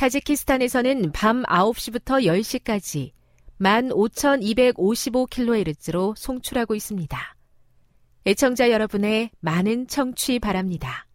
[0.00, 3.10] 타지키스탄에서는 밤 9시부터 10시까지
[3.60, 7.36] 15,255kHz로 송출하고 있습니다.
[8.24, 11.06] 애청자 여러분의 많은 청취 바랍니다.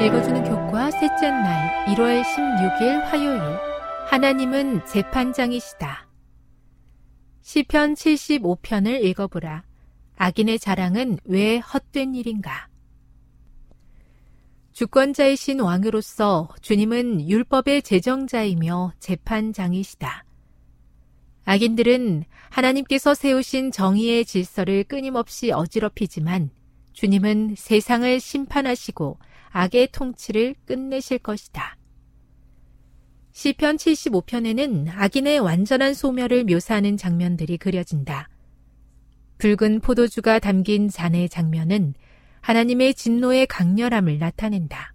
[0.00, 3.73] 읽어주는 교과 셋째 날 1월 16일 화요일
[4.14, 6.08] 하나님은 재판장이시다.
[7.42, 9.64] 시편 75편을 읽어보라.
[10.14, 12.68] 악인의 자랑은 왜 헛된 일인가?
[14.72, 20.24] 주권자이신 왕으로서 주님은 율법의 제정자이며 재판장이시다.
[21.44, 26.50] 악인들은 하나님께서 세우신 정의의 질서를 끊임없이 어지럽히지만
[26.92, 29.18] 주님은 세상을 심판하시고
[29.50, 31.76] 악의 통치를 끝내실 것이다.
[33.34, 38.28] 시편 75편에는 악인의 완전한 소멸을 묘사하는 장면들이 그려진다.
[39.38, 41.94] 붉은 포도주가 담긴 잔의 장면은
[42.42, 44.94] 하나님의 진노의 강렬함을 나타낸다.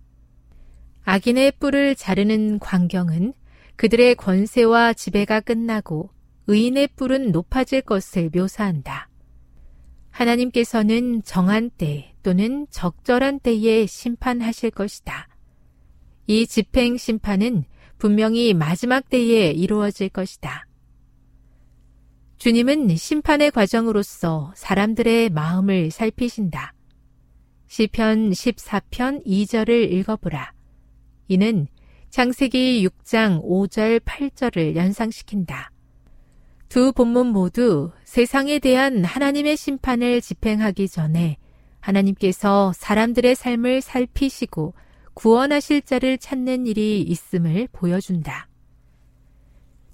[1.03, 3.33] 악인의 뿔을 자르는 광경은
[3.75, 6.09] 그들의 권세와 지배가 끝나고
[6.47, 9.09] 의인의 뿔은 높아질 것을 묘사한다.
[10.11, 15.27] 하나님께서는 정한 때 또는 적절한 때에 심판하실 것이다.
[16.27, 17.65] 이 집행 심판은
[17.99, 20.65] 분명히 마지막 때에 이루어질 것이다.
[22.37, 26.73] 주님은 심판의 과정으로서 사람들의 마음을 살피신다.
[27.67, 30.53] 시편 14편 2절을 읽어보라.
[31.27, 31.67] 이는
[32.09, 35.71] 창세기 6장 5절 8절을 연상시킨다.
[36.69, 41.37] 두 본문 모두 세상에 대한 하나님의 심판을 집행하기 전에
[41.81, 44.73] 하나님께서 사람들의 삶을 살피시고
[45.19, 48.47] 구원하실 자를 찾는 일이 있음을 보여준다.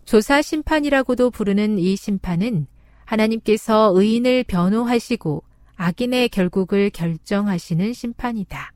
[0.05, 2.67] 조사 심판이라고도 부르는 이 심판은
[3.05, 5.43] 하나님께서 의인을 변호하시고
[5.77, 8.71] 악인의 결국을 결정하시는 심판이다.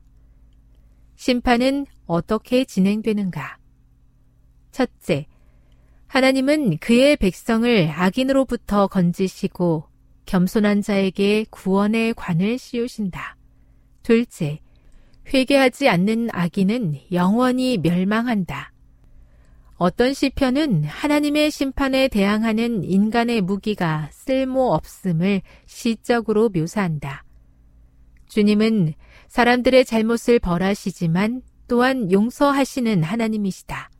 [1.14, 3.58] 심판은 어떻게 진행되는가?
[4.72, 5.28] 첫째,
[6.08, 9.84] 하나님은 그의 백성을 악인으로부터 건지시고
[10.26, 13.36] 겸손한 자에게 구원의 관을 씌우신다.
[14.02, 14.58] 둘째,
[15.32, 18.72] 회개하지 않는 악인은 영원히 멸망한다.
[19.76, 27.24] 어떤 시편은 하나님의 심판에 대항하는 인간의 무기가 쓸모 없음을 시적으로 묘사한다.
[28.28, 28.92] 주님은
[29.28, 33.90] 사람들의 잘못을 벌하시지만 또한 용서하시는 하나님이시다.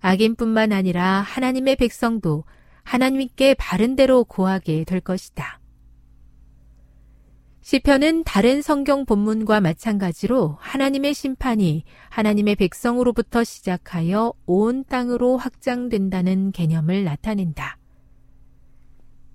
[0.00, 2.44] 악인뿐만 아니라 하나님의 백성도
[2.82, 5.60] 하나님께 바른 대로 고하게 될 것이다.
[7.68, 17.76] 시편은 다른 성경 본문과 마찬가지로 하나님의 심판이 하나님의 백성으로부터 시작하여 온 땅으로 확장된다는 개념을 나타낸다.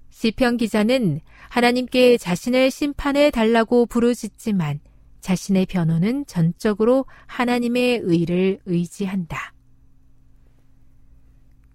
[0.09, 1.19] 시편 기자는
[1.49, 4.79] 하나님께 자신을 심판해 달라고 부르짖지만
[5.21, 9.53] 자신의 변호는 전적으로 하나님의 의를 의지한다.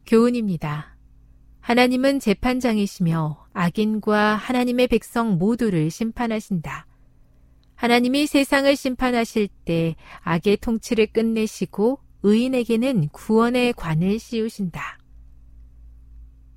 [0.07, 0.98] 교훈입니다.
[1.69, 6.87] 하나님은 재판장이시며 악인과 하나님의 백성 모두를 심판하신다.
[7.75, 14.99] 하나님이 세상을 심판하실 때 악의 통치를 끝내시고 의인에게는 구원의 관을 씌우신다.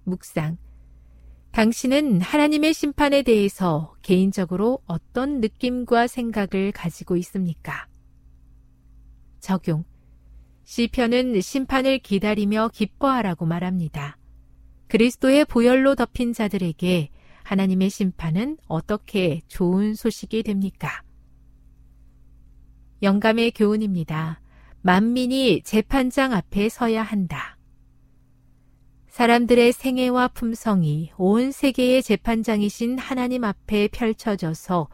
[0.05, 0.57] 묵상.
[1.51, 7.85] 당신은 하나님의 심판에 대해서 개인적으로 어떤 느낌과 생각을 가지고 있습니까?
[9.41, 9.83] 적용.
[10.63, 14.20] 시편은 심판을 기다리며 기뻐하라고 말합니다.
[14.91, 17.11] 그리스도의 보혈로 덮인 자들에게
[17.43, 21.01] 하나님의 심판은 어떻게 좋은 소식이 됩니까?
[23.01, 24.41] 영감의 교훈입니다.
[24.81, 27.57] 만민이 재판장 앞에 서야 한다.
[29.07, 34.89] 사람들의 생애와 품성이 온 세계의 재판장이신 하나님 앞에 펼쳐져서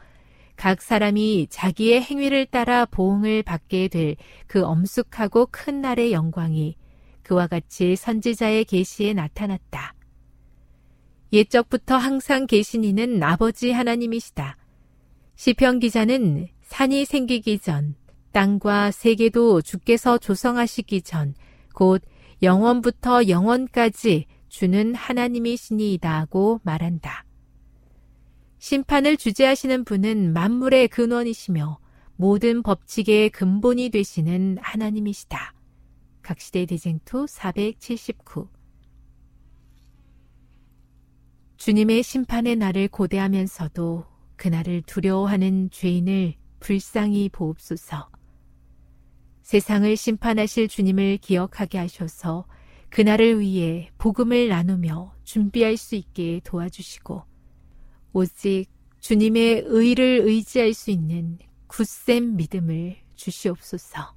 [0.56, 4.16] 각 사람이 자기의 행위를 따라 보응을 받게 될
[4.46, 6.76] 그 엄숙하고 큰 날의 영광이
[7.28, 9.94] 그와 같이 선지자의 계시에 나타났다.
[11.34, 14.56] 옛적부터 항상 계신 이는 아버지 하나님이시다.
[15.36, 17.96] 시편 기자는 산이 생기기 전,
[18.32, 21.36] 땅과 세계도 주께서 조성하시기 전,
[21.74, 22.02] 곧
[22.42, 27.26] 영원부터 영원까지 주는 하나님이시니이다고 말한다.
[28.60, 31.78] 심판을 주재하시는 분은 만물의 근원이시며
[32.16, 35.57] 모든 법칙의 근본이 되시는 하나님이시다.
[36.28, 38.50] 각시대 대쟁투 479
[41.56, 48.10] 주님의 심판의 날을 고대하면서도 그날을 두려워하는 죄인을 불쌍히 보옵소서.
[49.42, 52.46] 세상을 심판하실 주님을 기억하게 하셔서
[52.90, 57.24] 그날을 위해 복음을 나누며 준비할 수 있게 도와주시고
[58.12, 58.66] 오직
[59.00, 64.17] 주님의 의를 의지할 수 있는 굳센 믿음을 주시옵소서.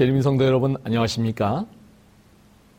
[0.00, 1.66] 재림 성도 여러분 안녕하십니까?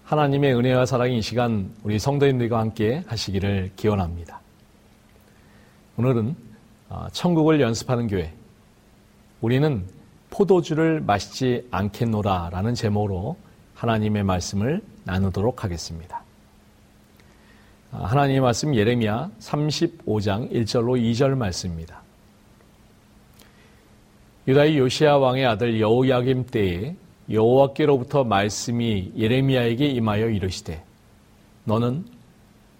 [0.06, 4.42] 하나님의 은혜와 사랑이 이 시간 우리 성도님들과 함께 하시기를 기원합니다.
[5.98, 6.36] 오늘은
[6.90, 8.34] 어, 천국을 연습하는 교회
[9.40, 9.86] 우리는
[10.32, 13.38] 포도주를 마시지 않겠노라 라는 제목으로
[13.76, 16.24] 하나님의 말씀을 나누도록 하겠습니다.
[17.92, 22.02] 아, 하나님의 말씀 예레미야 35장 1절로 2절 말씀입니다.
[24.48, 26.96] 유다의 요시아 왕의 아들 여호야김 때에
[27.30, 30.84] 여호와께로부터 말씀이 예레미야에게 임하여 이르시되
[31.66, 32.06] 너는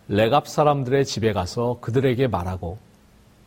[0.08, 2.78] 레갑 사람들의 집에 가서 그들에게 말하고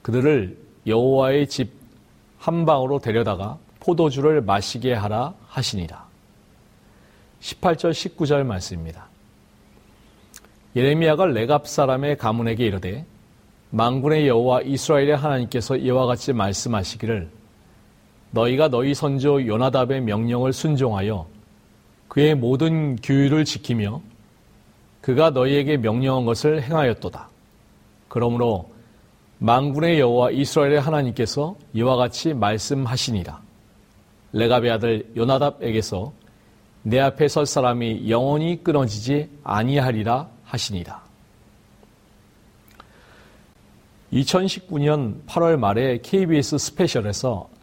[0.02, 1.84] 그들을 여호와의 집
[2.44, 6.04] 한 방으로 데려다가 포도주를 마시게 하라 하시니라.
[7.40, 9.06] 18절 19절 말씀입니다.
[10.76, 13.06] 예레미야가 레갑 사람의 가문에게 이르되
[13.70, 17.30] 망군의 여호와 이스라엘의 하나님께서 이와 같이 말씀하시기를
[18.34, 21.26] 너희가 너희 선조 요나답의 명령을 순종하여
[22.08, 24.02] 그의 모든 규율을 지키며
[25.00, 27.28] 그가 너희에게 명령한 것을 행하였도다.
[28.08, 28.70] 그러므로
[29.38, 33.40] 망군의 여호와 이스라엘의 하나님께서 이와 같이 말씀하시니라.
[34.32, 36.12] 레갑의 아들 요나답에게서
[36.82, 41.02] 내 앞에 설 사람이 영원히 끊어지지 아니하리라 하시니라.
[44.12, 47.53] 2019년 8월 말에 KBS 스페셜에서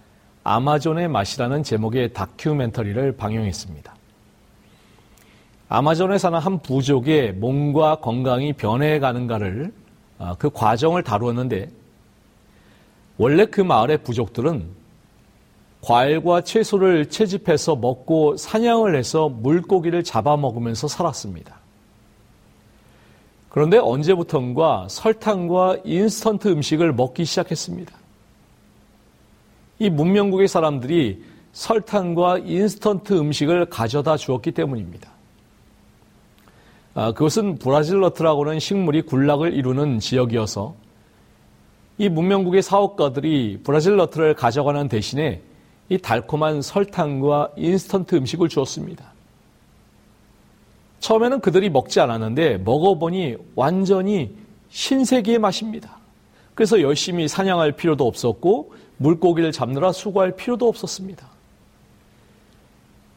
[0.44, 3.96] 아마존의 맛이라는 제목의 다큐멘터리를 방영했습니다.
[5.70, 9.72] 아마존에 사는 한 부족의 몸과 건강이 변해가는가를
[10.18, 11.70] 아, 그 과정을 다루었는데
[13.18, 14.68] 원래 그 마을의 부족들은
[15.82, 21.60] 과일과 채소를 채집해서 먹고 사냥을 해서 물고기를 잡아먹으면서 살았습니다.
[23.50, 28.01] 그런데 언제부턴가 설탕과 인스턴트 음식을 먹기 시작했습니다.
[29.82, 31.24] 이 문명국의 사람들이
[31.54, 35.10] 설탕과 인스턴트 음식을 가져다 주었기 때문입니다.
[36.94, 40.76] 아, 그것은 브라질 너트라고는 식물이 군락을 이루는 지역이어서
[41.98, 45.42] 이 문명국의 사업가들이 브라질 너트를 가져가는 대신에
[45.90, 49.12] 이 달콤한 설탕과 인스턴트 음식을 주었습니다.
[51.00, 54.36] 처음에는 그들이 먹지 않았는데 먹어보니 완전히
[54.70, 55.98] 신세계의 맛입니다.
[56.54, 61.28] 그래서 열심히 사냥할 필요도 없었고 물고기를 잡느라 수고할 필요도 없었습니다.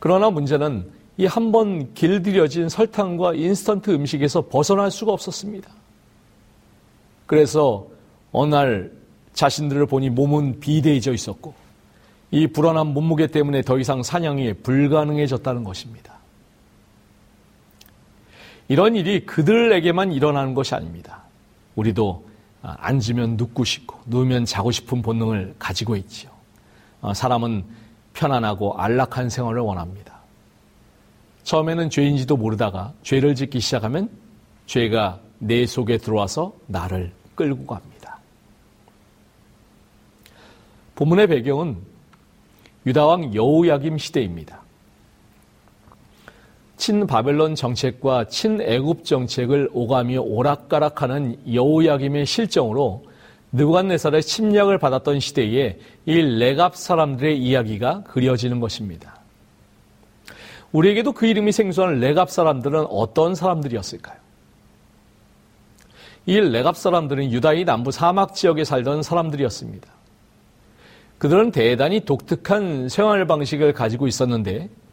[0.00, 5.70] 그러나 문제는 이 한 번 길들여진 설탕과 인스턴트 음식에서 벗어날 수가 없었습니다.
[7.26, 7.86] 그래서
[8.32, 8.92] 어느 날
[9.34, 11.54] 자신들을 보니 몸은 비대해져 있었고
[12.30, 16.14] 이 불안한 몸무게 때문에 더 이상 사냥이 불가능해졌다는 것입니다.
[18.68, 21.22] 이런 일이 그들에게만 일어나는 것이 아닙니다.
[21.76, 22.33] 우리도 아,
[22.64, 26.30] 앉으면 눕고 싶고 누우면 자고 싶은 본능을 가지고 있지요.
[27.00, 27.64] 어, 사람은
[28.14, 30.14] 편안하고 안락한 생활을 원합니다.
[31.42, 34.09] 처음에는 죄인지도 모르다가 죄를 짓기 시작하면
[34.66, 38.18] 죄가 내 속에 들어와서 나를 끌고 갑니다.
[40.94, 41.76] 본문의 배경은
[42.87, 44.63] 유다왕 여우야김 시대입니다.
[46.76, 53.04] 친바벨론 정책과 친애굽 정책을 오가며 오락가락하는 여호야김의 실정으로
[53.52, 59.20] 느부갓네살의 침략을 받았던 시대에 이 레갑 사람들의 이야기가 그려지는 것입니다.
[60.72, 64.16] 우리에게도 그 이름이 생소한 레갑 사람들은 어떤 사람들이었을까요?
[66.26, 69.88] 이 레갑 사람들은 유다의 남부 사막 지역에 살던 사람들이었습니다.
[71.18, 74.83] 그들은 대단히 독특한 생활 방식을 가지고 있었는데 아,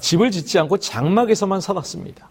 [0.00, 2.28] 집을 짓지 않고 장막에서만 살았습니다.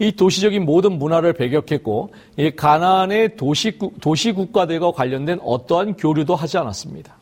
[0.00, 7.16] 이 도시적인 모든 문화를 배격했고 이 가나안의 도시 도시 국가들과 관련된 어떠한 교류도 하지 않았습니다.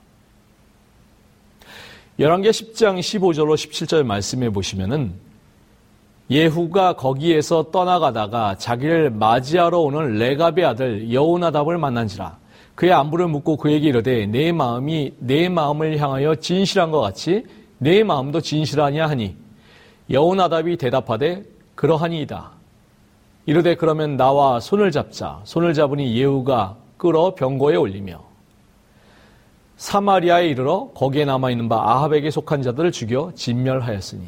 [2.19, 5.14] 열왕기 10장 15절로 17절 말씀해 보시면은
[6.31, 12.38] 예후가 거기에서 떠나가다가 자기를 맞이하러 오는 레갑의 아들 여우나답을 만난지라
[12.75, 17.45] 그의 안부를 묻고 그에게 이르되 내 마음이 내 마음을 향하여 진실한 것 같이
[17.78, 19.37] 내 마음도 진실하냐 하니
[20.11, 22.52] 여호나답이 대답하되 그러하니이다.
[23.47, 25.40] 이르되 그러면 나와 손을 잡자.
[25.45, 28.25] 손을 잡으니 예후가 끌어 병고에 올리며
[29.76, 34.25] 사마리아에 이르러 거기에 남아 있는 바 아합에게 속한 자들을 죽여 진멸하였으니.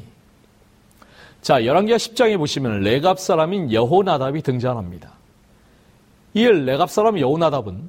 [1.41, 5.13] 자, 열왕기하 10장에 보시면 레갑 사람인 여호나답이 등장합니다.
[6.35, 7.89] 이 레갑 사람 여호나답은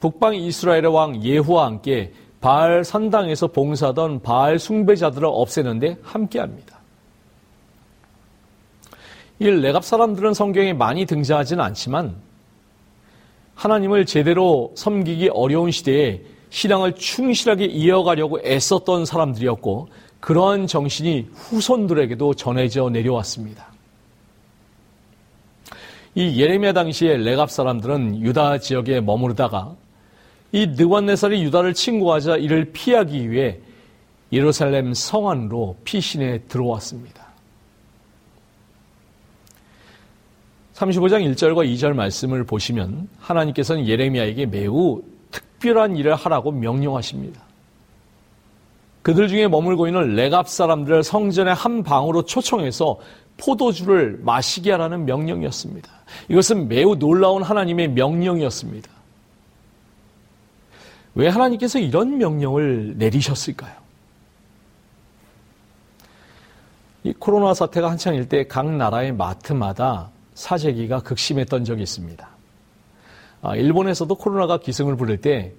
[0.00, 6.78] 북방 이스라엘의 왕 예후와 함께 바알 산당에서 봉사하던 바알 숭배자들을 없애는데 함께합니다.
[9.38, 12.16] 이 레갑 사람들은 성경에 많이 등장하지는 않지만
[13.54, 16.20] 하나님을 제대로 섬기기 어려운 시대에
[16.50, 19.88] 신앙을 충실하게 이어가려고 애썼던 사람들이었고
[20.20, 23.66] 그러한 정신이 후손들에게도 전해져 내려왔습니다.
[26.14, 29.74] 이 예레미야 당시에 레갑 사람들은 유다 지역에 머무르다가
[30.52, 33.58] 이 느관네살이 유다를 침공하자 이를 피하기 위해
[34.32, 37.22] 예루살렘 성 안으로 피신에 들어왔습니다.
[40.74, 47.40] 35장 1절과 2절 말씀을 보시면 하나님께서는 예레미야에게 매우 특별한 일을 하라고 명령하십니다.
[49.02, 52.98] 그들 중에 머물고 있는 레갑 사람들을 성전의 한 방으로 초청해서
[53.36, 55.90] 포도주를 마시게 하라는 명령이었습니다.
[56.28, 59.01] 이것은 매우 놀라운 하나님의 명령이었습니다.
[61.14, 63.72] 왜 하나님께서 이런 명령을 내리셨을까요?
[67.04, 72.28] 이 코로나 사태가 한창일 때 각 나라의 마트마다 사재기가 극심했던 적이 있습니다.
[73.42, 75.54] 아, 일본에서도 코로나가 기승을 부릴 때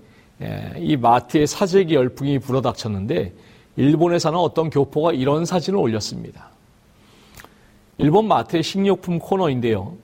[0.78, 3.34] 이 마트에 사재기 열풍이 불어닥쳤는데
[3.76, 6.50] 일본에 사는 어떤 교포가 이런 사진을 올렸습니다.
[7.98, 9.96] 일본 마트의 식료품 코너인데요.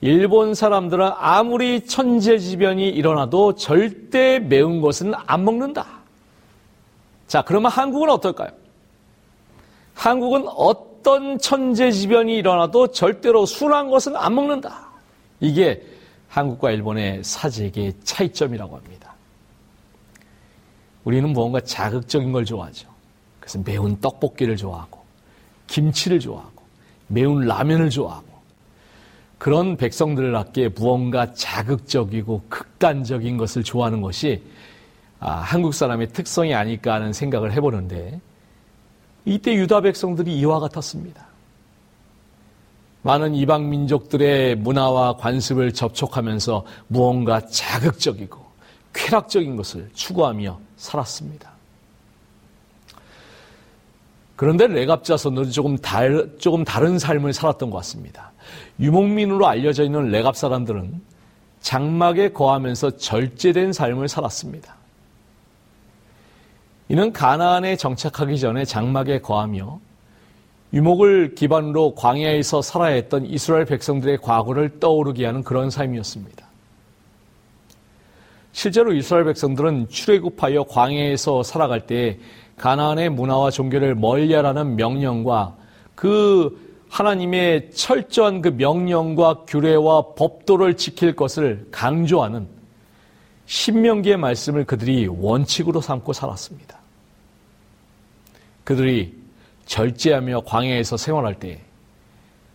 [0.00, 5.86] 일본 사람들은 아무리 천재지변이 일어나도 절대 매운 것은 안 먹는다.
[7.26, 8.50] 자, 그러면 한국은 어떨까요?
[9.94, 14.88] 한국은 어떤 천재지변이 일어나도 절대로 순한 것은 안 먹는다.
[15.40, 15.82] 이게
[16.28, 19.14] 한국과 일본의 사재기의 차이점이라고 합니다.
[21.04, 22.88] 우리는 무언가 자극적인 걸 좋아하죠.
[23.40, 25.00] 그래서 매운 떡볶이를 좋아하고,
[25.66, 26.62] 김치를 좋아하고,
[27.08, 28.27] 매운 라면을 좋아하고,
[29.38, 34.42] 그런 백성들답게 무언가 자극적이고 극단적인 것을 좋아하는 것이
[35.20, 38.20] 아, 한국 사람의 특성이 아닐까 하는 생각을 해보는데
[39.24, 41.26] 이때 유다 백성들이 이와 같았습니다.
[43.02, 48.38] 많은 이방 민족들의 문화와 관습을 접촉하면서 무언가 자극적이고
[48.92, 51.52] 쾌락적인 것을 추구하며 살았습니다.
[54.34, 58.32] 그런데 레갑 자손들은 조금, 달, 조금 다른 삶을 살았던 것 같습니다.
[58.80, 61.00] 유목민으로 알려져 있는 레갑 사람들은
[61.60, 64.76] 장막에 거하면서 절제된 삶을 살았습니다.
[66.88, 69.80] 이는 가나안에 정착하기 전에 장막에 거하며
[70.72, 76.46] 유목을 기반으로 광야에서 살아야 했던 이스라엘 백성들의 과거를 떠오르게 하는 그런 삶이었습니다.
[78.52, 82.18] 실제로 이스라엘 백성들은 출애굽하여 광야에서 살아갈 때
[82.56, 85.54] 가나안의 문화와 종교를 멀리하라는 명령과
[85.94, 92.48] 그 하나님의 철저한 그 명령과 규례와 법도를 지킬 것을 강조하는
[93.46, 96.78] 신명기의 말씀을 그들이 원칙으로 삼고 살았습니다.
[98.64, 99.14] 그들이
[99.66, 101.60] 절제하며 광야에서 생활할 때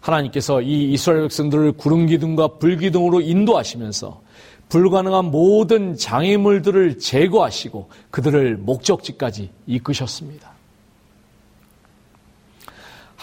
[0.01, 4.21] 하나님께서 이 이스라엘 백성들을 구름 기둥과 불 기둥으로 인도하시면서
[4.69, 10.52] 불가능한 모든 장애물들을 제거하시고 그들을 목적지까지 이끄셨습니다.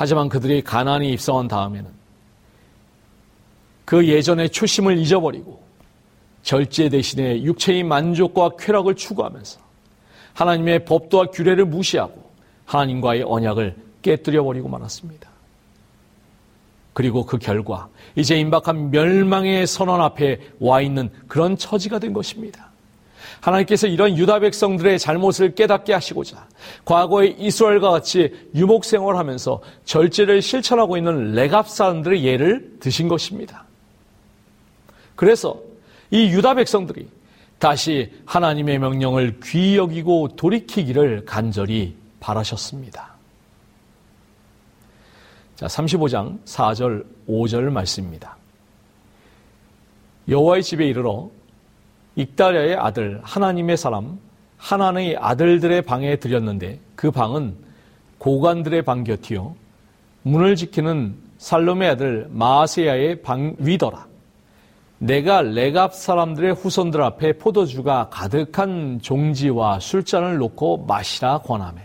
[0.00, 1.90] 하지만 그들이 가난이 입성한 다음에는
[3.84, 5.62] 그 예전의 초심을 잊어버리고
[6.42, 9.60] 절제 대신에 육체의 만족과 쾌락을 추구하면서
[10.32, 12.30] 하나님의 법도와 규례를 무시하고
[12.64, 15.28] 하나님과의 언약을 깨뜨려 버리고 말았습니다.
[16.94, 22.69] 그리고 그 결과 이제 임박한 멸망의 선언 앞에 와 있는 그런 처지가 된 것입니다.
[23.40, 26.46] 하나님께서 이런 유다 백성들의 잘못을 깨닫게 하시고자
[26.84, 33.64] 과거의 이스라엘과 같이 유목 생활하면서 절제를 실천하고 있는 레갑 사람들의 예를 드신 것입니다.
[35.16, 35.60] 그래서
[36.10, 37.08] 이 유다 백성들이
[37.58, 43.10] 다시 하나님의 명령을 귀히 여기고 돌이키기를 간절히 바라셨습니다.
[45.56, 48.38] 자, 35장 4절 5절 말씀입니다.
[50.26, 51.28] 여호와의 집에 이르러
[52.16, 54.18] 익다리아의 아들 하나님의 사람
[54.56, 57.54] 하나님의 아들들의 방에 들였는데 그 방은
[58.18, 59.54] 고관들의 방 곁이요
[60.22, 64.06] 문을 지키는 살롬의 아들 마세야의 방 위더라.
[64.98, 71.80] 내가 레갑 사람들의 후손들 앞에 포도주가 가득한 종지와 술잔을 놓고 마시라 권하매.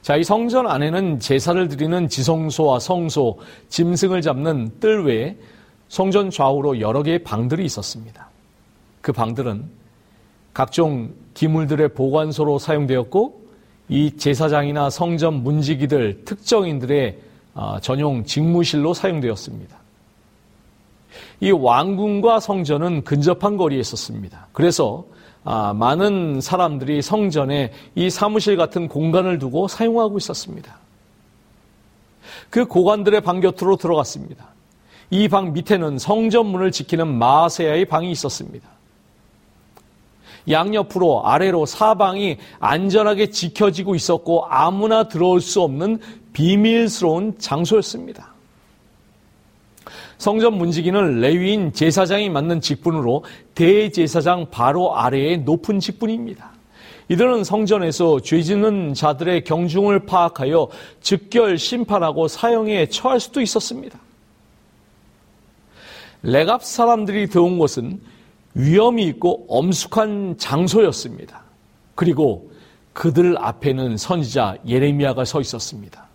[0.00, 5.36] 자, 이 성전 안에는 제사를 드리는 지성소와 성소, 짐승을 잡는 뜰 외에
[5.88, 8.28] 성전 좌우로 여러 개의 방들이 있었습니다.
[9.00, 9.64] 그 방들은
[10.52, 13.44] 각종 기물들의 보관소로 사용되었고
[13.88, 17.18] 이 제사장이나 성전 문지기들, 특정인들의
[17.54, 19.76] 어, 전용 직무실로 사용되었습니다.
[21.40, 24.48] 이 왕궁과 성전은 근접한 거리에 있었습니다.
[24.52, 25.04] 그래서
[25.44, 30.78] 아, 많은 사람들이 성전에 이 사무실 같은 공간을 두고 사용하고 있었습니다.
[32.48, 34.53] 그 고관들의 방 곁으로 들어갔습니다.
[35.14, 38.68] 이 방 밑에는 성전문을 지키는 마세야의 방이 있었습니다.
[40.50, 46.00] 양옆으로 아래로 사방이 안전하게 지켜지고 있었고 아무나 들어올 수 없는
[46.32, 48.34] 비밀스러운 장소였습니다.
[50.18, 53.24] 성전 문지기는 레위인 제사장이 맡는 직분으로
[53.54, 56.50] 대제사장 바로 아래의 높은 직분입니다.
[57.08, 60.68] 이들은 성전에서 죄 짓는 자들의 경중을 파악하여
[61.00, 63.96] 즉결 심판하고 사형에 처할 수도 있었습니다.
[66.24, 68.00] 레갑 사람들이 들어온 곳은
[68.54, 71.42] 위험이 있고 엄숙한 장소였습니다.
[71.94, 72.50] 그리고
[72.94, 76.06] 그들 앞에는 선지자 예레미야가 서 있었습니다.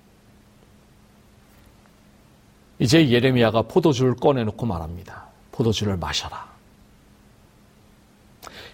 [2.80, 5.28] 이제 예레미야가 포도주를 꺼내놓고 말합니다.
[5.52, 6.50] 포도주를 마셔라.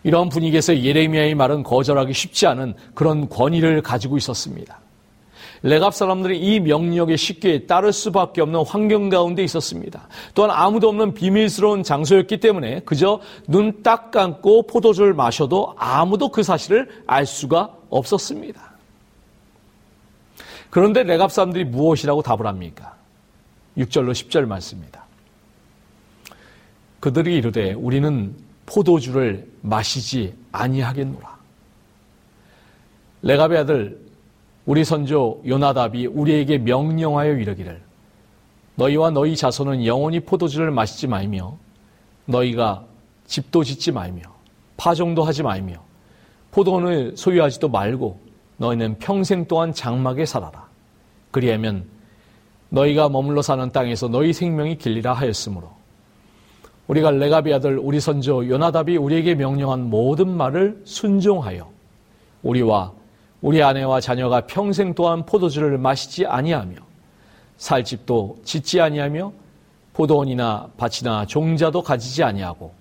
[0.04, 4.80] 이러한 분위기에서 예레미야의 말은 거절하기 쉽지 않은 그런 권위를 가지고 있었습니다.
[5.64, 10.08] 레갑 사람들이 이 명령에 쉽게 따를 수밖에 없는 환경 가운데 있었습니다.
[10.34, 16.90] 또한 아무도 없는 비밀스러운 장소였기 때문에 그저 눈 딱 감고 포도주를 마셔도 아무도 그 사실을
[17.06, 18.76] 알 수가 없었습니다.
[20.70, 22.96] 그런데 레갑 사람들이 무엇이라고 답을 합니까?
[23.78, 25.06] 6절로 10절 말씀입니다.
[27.00, 31.36] 그들이 이르되 우리는 포도주를 마시지 아니하겠노라.
[33.22, 34.05] 레갑의 아들
[34.66, 37.82] 우리 선조 요나답이 우리에게 명령하여 이르기를
[38.76, 41.58] 너희와 너희 자손은 영원히 포도주를 마시지 말며
[42.26, 42.86] 너희가
[43.28, 44.24] 집도 짓지 말며
[44.78, 45.76] 파종도 하지 말며
[46.52, 48.20] 포도원을 소유하지도 말고
[48.58, 50.68] 너희는 평생 동안 장막에 살아라.
[51.32, 51.86] 그리하면
[52.70, 55.70] 너희가 머물러 사는 땅에서 너희 생명이 길리라 하였으므로
[56.88, 61.70] 우리가 레가비 아들 우리 선조 요나답이 우리에게 명령한 모든 말을 순종하여
[62.44, 62.94] 우리와
[63.46, 66.78] 우리 아내와 자녀가 평생 동안 포도주를 마시지 아니하며
[67.58, 69.32] 살 집도 짓지 아니하며
[69.94, 72.74] 포도원이나 밭이나 종자도 가지지 아니하고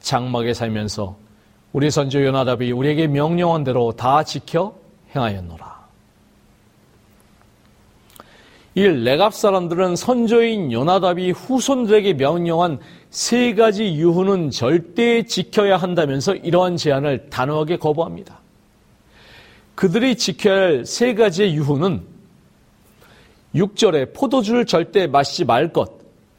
[0.00, 1.16] 장막에 살면서
[1.72, 4.74] 우리 선조 요나답이 우리에게 명령한 대로 다 지켜
[5.14, 5.86] 행하였노라.
[8.74, 17.30] 이 레갑 사람들은 선조인 요나답이 후손들에게 명령한 세 가지 유후는 절대 지켜야 한다면서 이러한 제안을
[17.30, 18.44] 단호하게 거부합니다.
[19.76, 22.02] 그들이 지켜야 할 세 가지의 유후는
[23.54, 25.90] 6절에 포도주를 절대 마시지 말 것,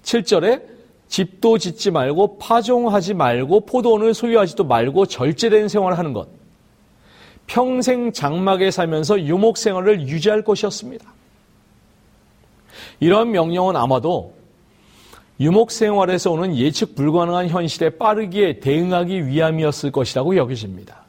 [0.03, 0.63] 7절에
[1.07, 6.27] 집도 짓지 말고 파종하지 말고 포도원을 소유하지도 말고 절제된 생활을 하는 것,
[7.45, 11.05] 평생 장막에 살면서 유목 생활을 유지할 것이었습니다.
[12.99, 14.33] 이런 명령은 아마도
[15.39, 21.06] 유목 생활에서 오는 예측 불가능한 현실에 빠르게 대응하기 위함이었을 것이라고 여겨집니다.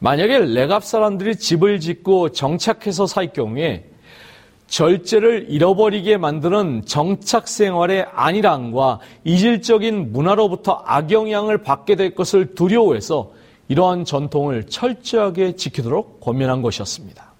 [0.00, 3.84] 만약에 레갑 사람들이 집을 짓고 정착해서 살 경우에
[4.68, 13.32] 절제를 잃어버리게 만드는 정착 생활의 안일함과 이질적인 문화로부터 악영향을 받게 될 것을 두려워해서
[13.68, 17.32] 이러한 전통을 철저하게 지키도록 권면한 것이었습니다.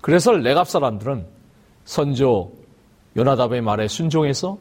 [0.00, 1.26] 그래서 레갑 사람들은
[1.84, 2.52] 선조
[3.16, 4.58] 요나답의 말에 순종해서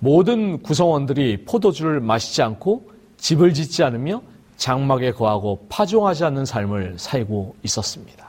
[0.00, 4.22] 모든 구성원들이 포도주를 마시지 않고 집을 짓지 않으며
[4.56, 8.24] 장막에 거하고 파종하지 않는 삶을 살고 있었습니다.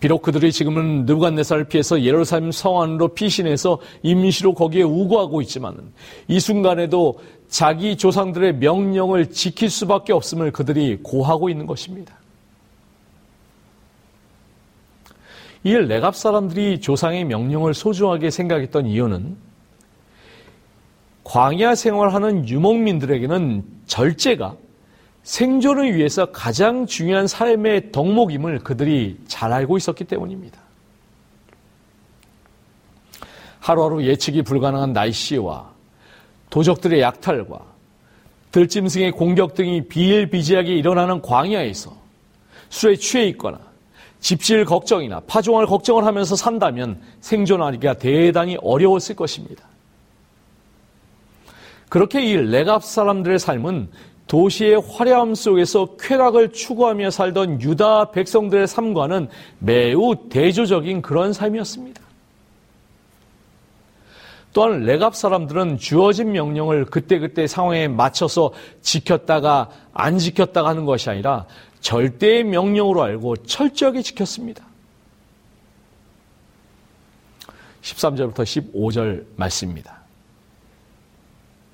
[0.00, 5.92] 비록 그들이 지금은 느부갓네살을 피해서 예루살렘 성 안으로 피신해서 임시로 거기에 우거하고 있지만
[6.26, 12.14] 이 순간에도 자기 조상들의 명령을 지킬 수밖에 없음을 그들이 고하고 있는 것입니다.
[15.62, 19.36] 이 레갑 사람들이 조상의 명령을 소중하게 생각했던 이유는
[21.30, 24.56] 광야 생활하는 유목민들에게는 절제가
[25.22, 30.58] 생존을 위해서 가장 중요한 삶의 덕목임을 그들이 잘 알고 있었기 때문입니다.
[33.60, 35.70] 하루하루 예측이 불가능한 날씨와
[36.50, 37.60] 도적들의 약탈과
[38.50, 41.96] 들짐승의 공격 등이 비일비재하게 일어나는 광야에서
[42.70, 43.60] 술에 취해 있거나
[44.18, 49.70] 집실 걱정이나 파종할 걱정을 하면서 산다면 생존하기가 대단히 어려웠을 것입니다.
[51.90, 53.90] 그렇게 이 레갑 사람들의 삶은
[54.28, 62.00] 도시의 화려함 속에서 쾌락을 추구하며 살던 유다 백성들의 삶과는 매우 대조적인 그런 삶이었습니다.
[64.52, 71.46] 또한 레갑 사람들은 주어진 명령을 그때그때 상황에 맞춰서 지켰다가 안 지켰다가 하는 것이 아니라
[71.80, 74.64] 절대의 명령으로 알고 철저하게 지켰습니다.
[77.82, 79.99] 13절부터 15절 말씀입니다.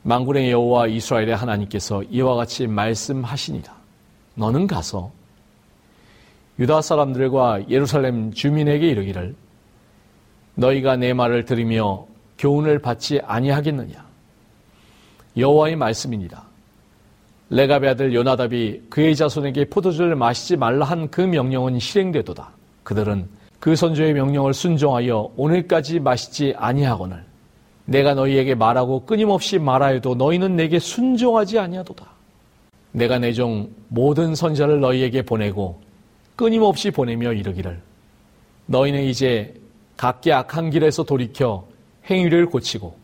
[0.07, 3.75] 망군의 여호와 이스라엘의 하나님께서 이와 같이 말씀하시니라.
[4.37, 5.11] 너는 가서
[6.61, 9.35] 유다 사람들과 예루살렘 주민에게 이르기를
[10.55, 12.07] 너희가 내 말을 들으며
[12.39, 14.07] 교훈을 받지 아니하겠느냐?
[15.37, 16.47] 여호와의 말씀이니라.
[17.51, 22.51] 레갑의 아들 요나답이 그의 자손에게 포도주를 마시지 말라 한 그 명령은 실행되도다.
[22.85, 27.26] 그들은 그 선조의 명령을 순종하여 오늘까지 마시지 아니하거늘
[27.87, 32.05] 내가 너희에게 말하고 끊임없이 말하여도 너희는 내게 순종하지 아니하도다.
[32.93, 35.81] 내가 내 종 모든 선자를 너희에게 보내고
[36.35, 37.81] 끊임없이 보내며 이르기를
[38.67, 39.55] 너희는 이제
[39.97, 41.67] 각기 악한 길에서 돌이켜
[42.11, 42.97] 행위를 고치고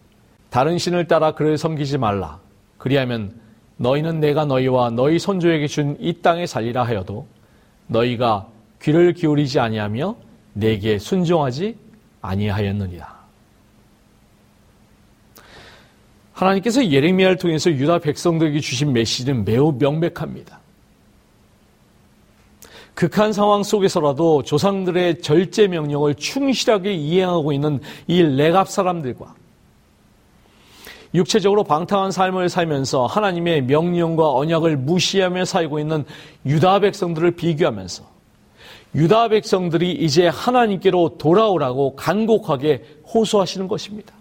[0.50, 2.40] 다른 신을 따라 그를 섬기지 말라.
[2.78, 3.32] 그리하면
[3.76, 7.26] 너희는 내가 너희와 너희 선조에게 준 이 땅에 살리라 하여도
[7.86, 8.48] 너희가
[8.82, 10.16] 귀를 기울이지 아니하며
[10.54, 11.76] 내게 순종하지
[12.20, 13.21] 아니하였느니라.
[16.32, 20.60] 하나님께서 예레미야를 통해서 유다 백성들에게 주신 메시지는 매우 명백합니다.
[22.94, 29.34] 극한 상황 속에서라도 조상들의 절제 명령을 충실하게 이행하고 있는 이 레갑 사람들과
[31.14, 36.04] 육체적으로 방탕한 삶을 살면서 하나님의 명령과 언약을 무시하며 살고 있는
[36.46, 38.04] 유다 백성들을 비교하면서
[38.94, 44.14] 유다 백성들이 이제 하나님께로 돌아오라고 간곡하게 호소하시는 것입니다.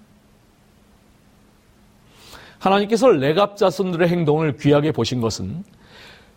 [2.62, 5.63] 하나님께서 레갑 자손들의 행동을 귀하게 보신 것은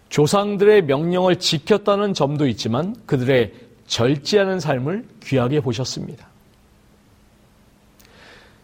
[0.08, 3.52] 조상들의 명령을 지켰다는 점도 있지만 그들의
[3.86, 6.26] 절제하는 삶을 귀하게 보셨습니다.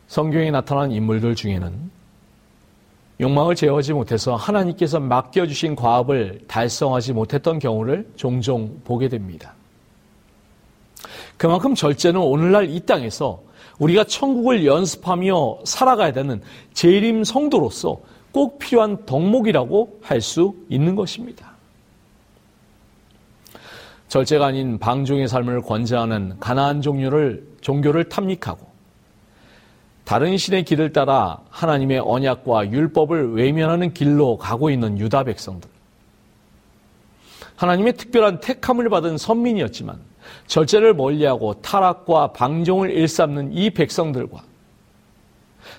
[0.09, 1.91] 성경에 나타난 인물들 중에는
[3.21, 9.55] 욕망을 제어하지 못해서 하나님께서 맡겨주신 과업을 달성하지 못했던 경우를 종종 보게 됩니다.
[11.37, 13.43] 그만큼 절제는 오늘날 이 땅에서
[13.81, 16.41] 우리가 천국을 연습하며 살아가야 되는
[16.73, 17.99] 재림 성도로서
[18.33, 21.51] 꼭 필요한 덕목이라고 할 수 있는 것입니다.
[24.09, 28.69] 절제가 아닌 방종의 삶을 권장하는 가나안 종류를 종교를 탐닉하고
[30.05, 35.71] 다른 신의 길을 따라 하나님의 언약과 율법을 외면하는 길로 가고 있는 유다 백성들.
[37.55, 40.01] 하나님의 특별한 택함을 받은 선민이었지만
[40.47, 44.43] 절제를 멀리하고 타락과 방종을 일삼는 이 백성들과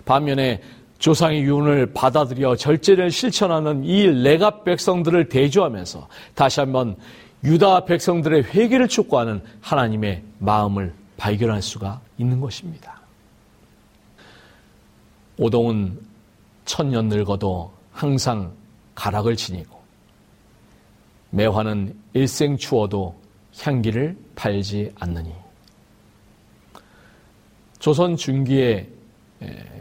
[0.05, 0.61] 반면에
[0.99, 6.95] 조상의 유언을 받아들여 절제를 실천하는 이 레갑 백성들을 대조하면서 다시 한번
[7.43, 13.01] 유다 백성들의 회개를 촉구하는 하나님의 마음을 발견할 수가 있는 것입니다.
[15.37, 15.99] 오동은
[16.65, 18.51] 천년 늙어도 항상
[18.93, 19.81] 가락을 지니고
[21.31, 23.20] 매화는 일생 추워도
[23.59, 25.33] 향기를 팔지 않느니.
[27.79, 28.87] 조선 중기의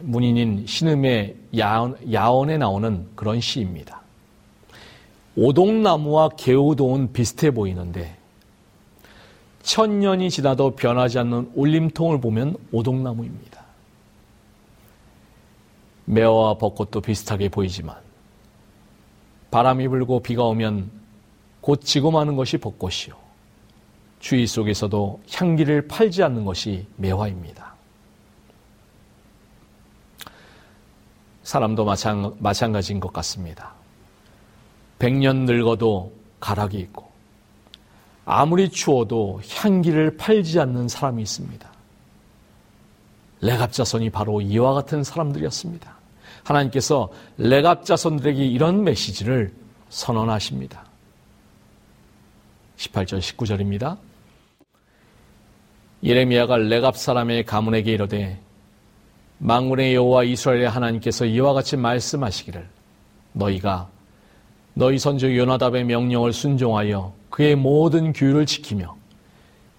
[0.03, 4.01] 문인인 신음의 야언, 야언에 나오는 그런 시입니다.
[5.37, 8.17] 오동나무와 개우동은 비슷해 보이는데
[9.63, 13.61] 천년이 지나도 변하지 않는 올림통을 보면 오동나무입니다.
[16.07, 17.97] 매화와 벚꽃도 비슷하게 보이지만
[19.51, 20.91] 바람이 불고 비가 오면
[21.61, 23.20] 곧 지고 마는 것이 벚꽃이요.
[24.21, 27.75] 주의 속에서도 향기를 팔지 않는 것이 매화입니다.
[31.43, 33.73] 사람도 마찬, 마찬가지인 것 같습니다.
[34.99, 37.11] 백년 늙어도 가락이 있고
[38.25, 41.69] 아무리 추워도 향기를 팔지 않는 사람이 있습니다.
[43.41, 45.99] 레갑 자손이 바로 이와 같은 사람들이었습니다.
[46.45, 49.53] 하나님께서 레갑 자손들에게 이런 메시지를
[49.89, 50.85] 선언하십니다.
[52.77, 54.10] 18절 19절입니다.
[56.03, 58.41] 예레미야가 레갑 사람의 가문에게 이르되
[59.39, 62.67] 망군의 여호와 이스라엘의 하나님께서 이와 같이 말씀하시기를
[63.33, 63.89] 너희가
[64.75, 68.97] 너희 선조 요나답의 명령을 순종하여 그의 모든 규율을 지키며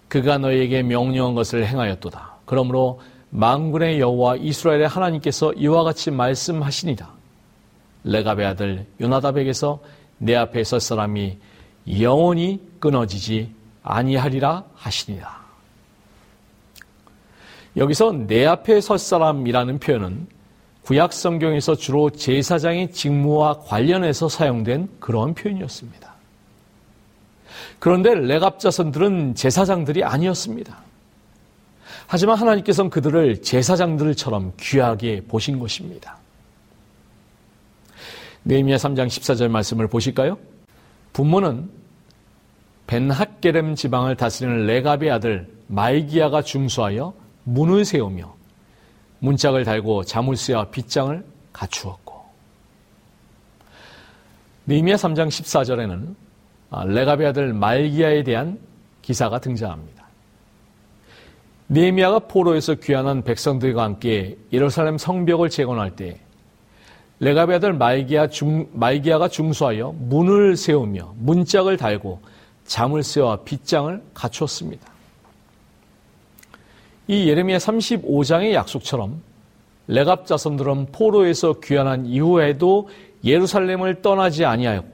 [0.08, 2.32] 그가 너희에게 명령한 것을 행하였도다.
[2.44, 7.10] 그러므로 망군의 여호와 이스라엘의 하나님께서 이와 같이 말씀하시니라.
[8.04, 9.80] 레갑의 아들 요나답에게서
[10.18, 11.38] 내 앞에 설 사람이
[12.00, 15.41] 영원히 끊어지지 아니하리라 하시니라.
[17.76, 20.26] 여기서 내 앞에 설 사람이라는 표현은
[20.82, 26.12] 구약 성경에서 주로 제사장의 직무와 관련해서 사용된 그런 표현이었습니다.
[27.78, 30.76] 그런데 레갑 자손들은 제사장들이 아니었습니다.
[32.06, 36.18] 하지만 하나님께서는 그들을 제사장들처럼 귀하게 보신 것입니다.
[38.42, 40.36] 네미야 3장 14절 말씀을 보실까요?
[41.12, 41.70] 부모는
[42.86, 48.34] 벤핫게렘 지방을 다스리는 레갑의 아들 마이기야가 중수하여 문을 세우며
[49.20, 52.22] 문짝을 달고 자물쇠와 빗장을 갖추었고
[54.66, 56.14] 니미야 3장 14절에는
[56.70, 58.58] 아, 레갑의 아들 말기야에 대한
[59.02, 60.06] 기사가 등장합니다.
[61.68, 66.20] 니미야가 포로에서 귀환한 백성들과 함께 예루살렘 성벽을 재건할 때
[67.20, 72.20] 레갑의 아들 말기야 중, 말기야가 중수하여 문을 세우며 문짝을 달고
[73.02, 74.91] 세워 빗장을 갖추었습니다.
[77.12, 79.20] 이 예레미야 35장의 약속처럼
[79.86, 82.88] 레갑 자손들은 포로에서 귀환한 이후에도
[83.22, 84.88] 예루살렘을 떠나지 아니하였고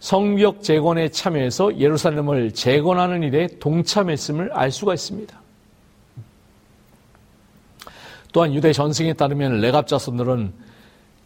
[0.00, 5.38] 성벽 재건에 참여해서 예루살렘을 재건하는 일에 동참했음을 알 수가 있습니다.
[8.32, 10.54] 또한 유대 전승에 따르면 레갑 자손들은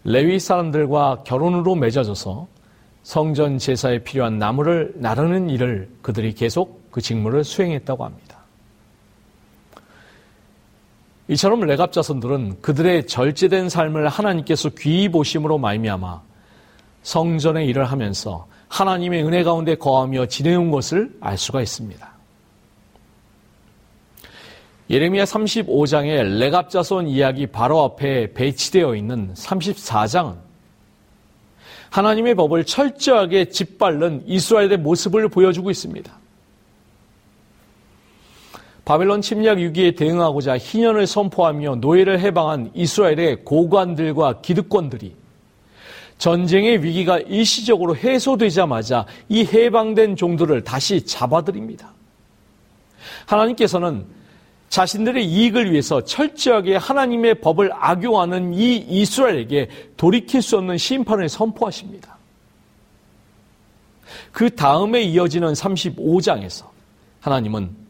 [0.02, 2.48] 레위 사람들과 결혼으로 맺어져서
[3.04, 8.31] 성전 제사에 필요한 나무를 나르는 일을 그들이 계속 그 직무를 수행했다고 합니다.
[11.32, 16.20] 이처럼 레갑 자손들은 그들의 절제된 삶을 하나님께서 귀히 보심으로 말미암아
[17.02, 22.12] 성전의 일을 하면서 하나님의 은혜 가운데 거하며 지내온 것을 알 수가 있습니다.
[24.90, 30.36] 예레미야 35장의 레갑 자손 이야기 바로 앞에 배치되어 있는 34장은
[31.88, 36.21] 하나님의 법을 철저하게 짓밟는 이스라엘의 모습을 보여주고 있습니다.
[38.84, 45.14] 바벨론 침략 위기에 대응하고자 희년을 선포하며 노예를 해방한 이스라엘의 고관들과 기득권들이
[46.18, 51.92] 전쟁의 위기가 일시적으로 해소되자마자 이 해방된 종들을 다시 잡아들입니다.
[53.26, 54.04] 하나님께서는
[54.68, 62.16] 자신들의 이익을 위해서 철저하게 하나님의 법을 악용하는 이 이스라엘에게 돌이킬 수 없는 심판을 선포하십니다.
[64.32, 66.66] 그 다음에 이어지는 35장에서
[67.20, 67.81] 하나님은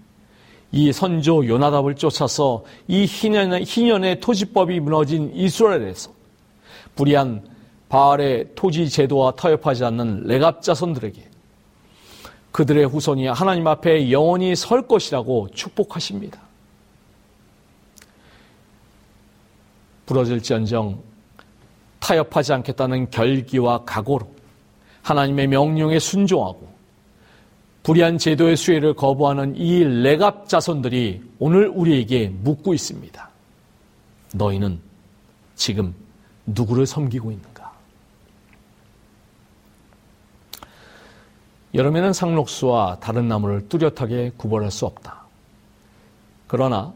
[0.72, 6.10] 이 선조 요나답을 쫓아서 이 희년의, 희년의 토지법이 무너진 이스라엘에서
[6.96, 7.46] 불의한
[7.90, 11.28] 바알의 토지 제도와 타협하지 않는 레갑 자손들에게
[12.52, 16.40] 그들의 후손이 하나님 앞에 영원히 설 것이라고 축복하십니다.
[20.06, 21.02] 부러질지언정
[22.00, 24.26] 타협하지 않겠다는 결기와 각오로
[25.02, 26.72] 하나님의 명령에 순종하고
[27.82, 33.28] 불의한 제도의 수혜를 거부하는 이 레갑 자손들이 오늘 우리에게 묻고 있습니다.
[34.34, 34.78] 너희는
[35.56, 35.94] 지금
[36.46, 37.72] 누구를 섬기고 있는가?
[41.74, 45.22] 여름에는 상록수와 다른 나무를 뚜렷하게 구별할 수 없다.
[46.46, 46.92] 그러나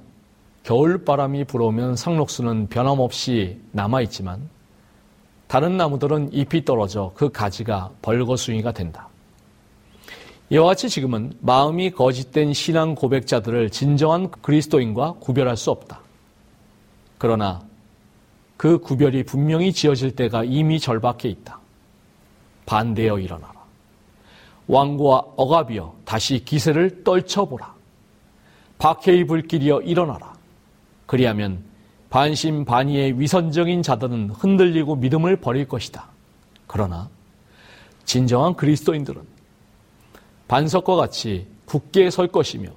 [0.62, 4.49] 겨울 바람이 불어오면 상록수는 변함없이 남아있지만
[5.49, 9.09] 다른 나무들은 잎이 떨어져 그 가지가 벌거숭이가 된다.
[10.49, 16.01] 이와 같이 지금은 마음이 거짓된 신앙 고백자들을 진정한 그리스도인과 구별할 수 없다.
[17.19, 17.63] 그러나
[18.57, 21.59] 그 구별이 분명히 지어질 때가 이미 절박해 있다.
[22.65, 23.55] 반대여 일어나라.
[24.69, 27.75] 왕과 억압이여 다시 기세를 떨쳐보라.
[28.79, 30.35] 박해의 불길이여 일어나라.
[31.07, 31.65] 그리하면
[32.11, 36.09] 반신반의의 위선적인 자들은 흔들리고 믿음을 버릴 것이다.
[36.67, 37.09] 그러나
[38.05, 39.36] 진정한 그리스도인들은
[40.49, 42.69] 반석과 같이 굳게 설 것이며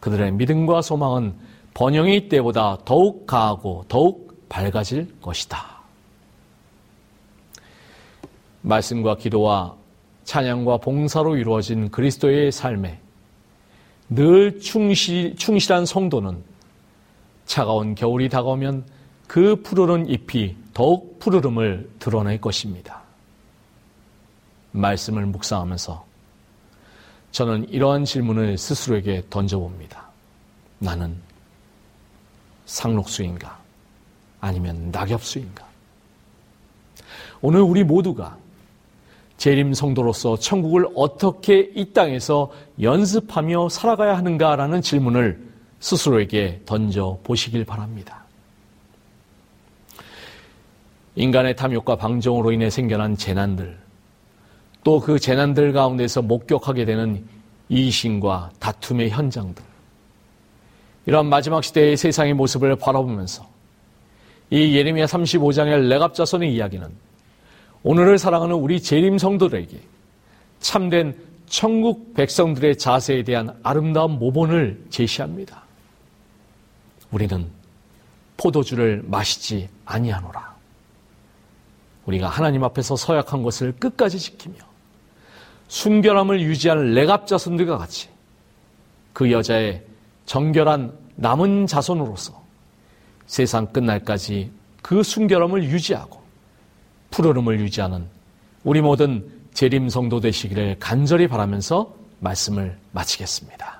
[0.00, 1.34] 그들의 믿음과 소망은
[1.74, 5.74] 번영의 때보다 더욱 가하고 더욱 밝아질 것이다.
[8.62, 9.74] 말씀과 기도와
[10.24, 13.00] 찬양과 봉사로 이루어진 그리스도의 삶에
[14.08, 16.42] 늘 충실, 충실한 성도는
[17.46, 18.86] 차가운 겨울이 다가오면
[19.26, 23.02] 그 푸르른 잎이 더욱 푸르름을 드러낼 것입니다.
[24.72, 26.04] 말씀을 묵상하면서
[27.34, 30.04] 저는 이러한 질문을 스스로에게 던져봅니다.
[30.78, 31.16] 나는
[32.64, 33.58] 상록수인가?
[34.40, 35.66] 아니면 낙엽수인가?
[37.40, 38.36] 오늘 우리 모두가
[39.36, 45.44] 재림 성도로서 천국을 어떻게 이 땅에서 연습하며 살아가야 하는가라는 질문을
[45.80, 48.22] 스스로에게 던져 보시길 바랍니다.
[51.16, 53.83] 인간의 탐욕과 방종으로 인해 생겨난 재난들,
[54.84, 57.24] 또 그 재난들 가운데서 목격하게 되는
[57.68, 59.64] 이신과 다툼의 현장들,
[61.06, 63.46] 이런 마지막 시대의 세상의 모습을 바라보면서
[64.50, 66.88] 이 예레미야 35장의 레갑자손의 이야기는
[67.82, 69.80] 오늘을 사랑하는 우리 재림 성도들에게
[70.60, 71.16] 참된
[71.46, 75.62] 천국 백성들의 자세에 대한 아름다운 모본을 제시합니다.
[77.10, 77.46] 우리는
[78.36, 80.54] 포도주를 마시지 아니하노라.
[82.06, 84.73] 우리가 하나님 앞에서 서약한 것을 끝까지 지키며
[85.68, 88.08] 순결함을 유지하는 레갑 자손들과 같이
[89.12, 89.82] 그 여자의
[90.26, 92.42] 정결한 남은 자손으로서
[93.26, 94.50] 세상 끝날까지
[94.82, 96.20] 그 순결함을 유지하고
[97.10, 98.06] 푸르름을 유지하는
[98.64, 103.73] 우리 모든 재림 성도 되시기를 간절히 바라면서 말씀을 마치겠습니다.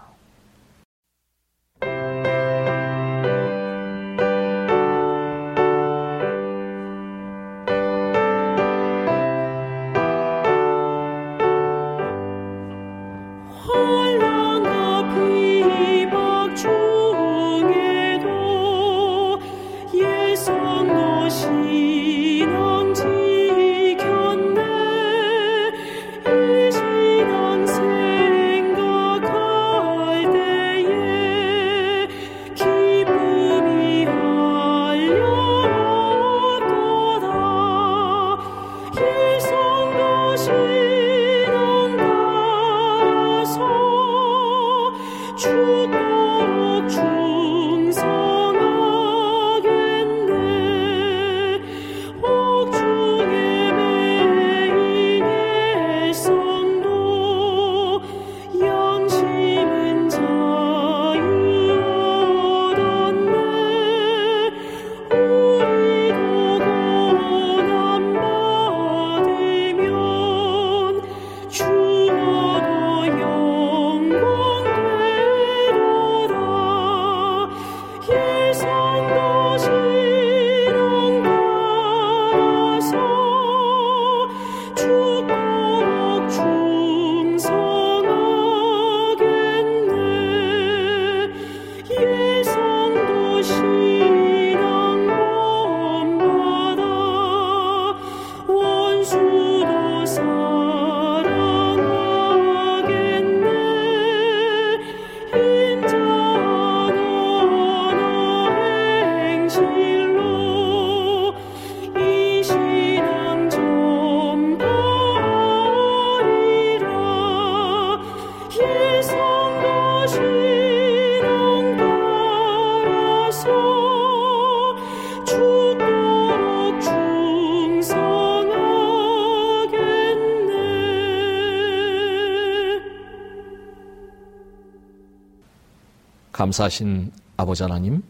[136.45, 138.03] 감사하신 아버지 하나님,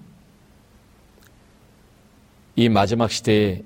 [2.57, 3.63] 이 마지막 시대에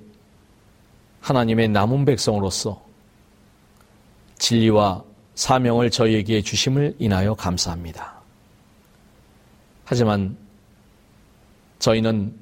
[1.21, 2.83] 하나님의 남은 백성으로서
[4.39, 5.05] 진리와
[5.35, 8.21] 사명을 저희에게 주심을 인하여 감사합니다.
[9.85, 10.37] 하지만
[11.79, 12.35] 저희는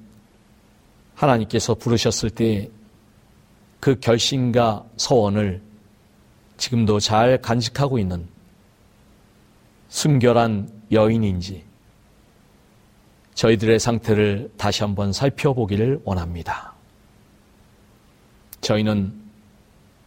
[1.15, 2.71] 하나님께서 부르셨을 때
[3.79, 5.63] 그 결심과 서원을
[6.57, 8.27] 지금도 잘 간직하고 있는
[9.89, 11.63] 순결한 여인인지
[13.37, 16.73] 저희들의 상태를 다시 한번 살펴보기를 원합니다.
[18.63, 19.13] 저희는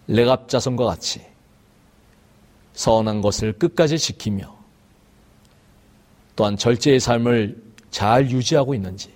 [0.08, 1.22] 레갑자손과 같이
[2.74, 4.58] 서운한 것을 끝까지 지키며
[6.36, 7.62] 또한 절제의 삶을
[7.92, 9.14] 잘 유지하고 있는지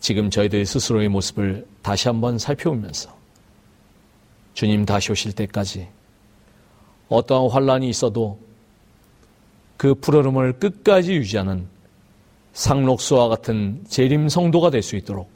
[0.00, 3.16] 지금 저희들 스스로의 모습을 다시 한번 살펴보면서
[4.54, 5.88] 주님 다시 오실 때까지
[7.08, 8.40] 어떠한 환란이 있어도
[9.76, 11.68] 그 푸르름을 끝까지 유지하는
[12.52, 15.30] 상록수와 같은 재림 성도가 될 수 있도록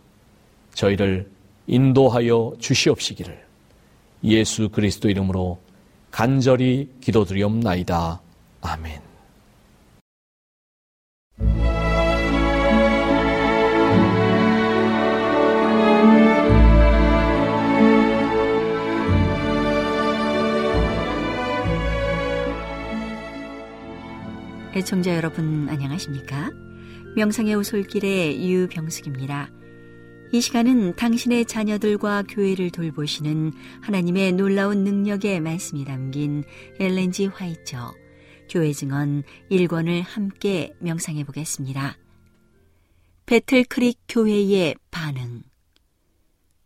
[0.74, 1.30] 저희를
[1.66, 3.44] 인도하여 주시옵시기를
[4.24, 5.58] 예수 그리스도 이름으로
[6.10, 8.20] 간절히 기도드리옵나이다.
[8.62, 9.00] 아멘.
[24.76, 26.50] 애청자 여러분 안녕하십니까?
[27.16, 29.48] 명상의 오솔길의 유병숙입니다.
[30.32, 33.52] 이 시간은 당신의 자녀들과 교회를 돌보시는
[33.82, 36.42] 하나님의 놀라운 능력의 말씀이 담긴
[36.80, 37.94] 엘렌지 화이처
[38.50, 41.96] 교회 증언 1권을 함께 명상해 보겠습니다.
[43.26, 45.42] 배틀크릭 교회의 반응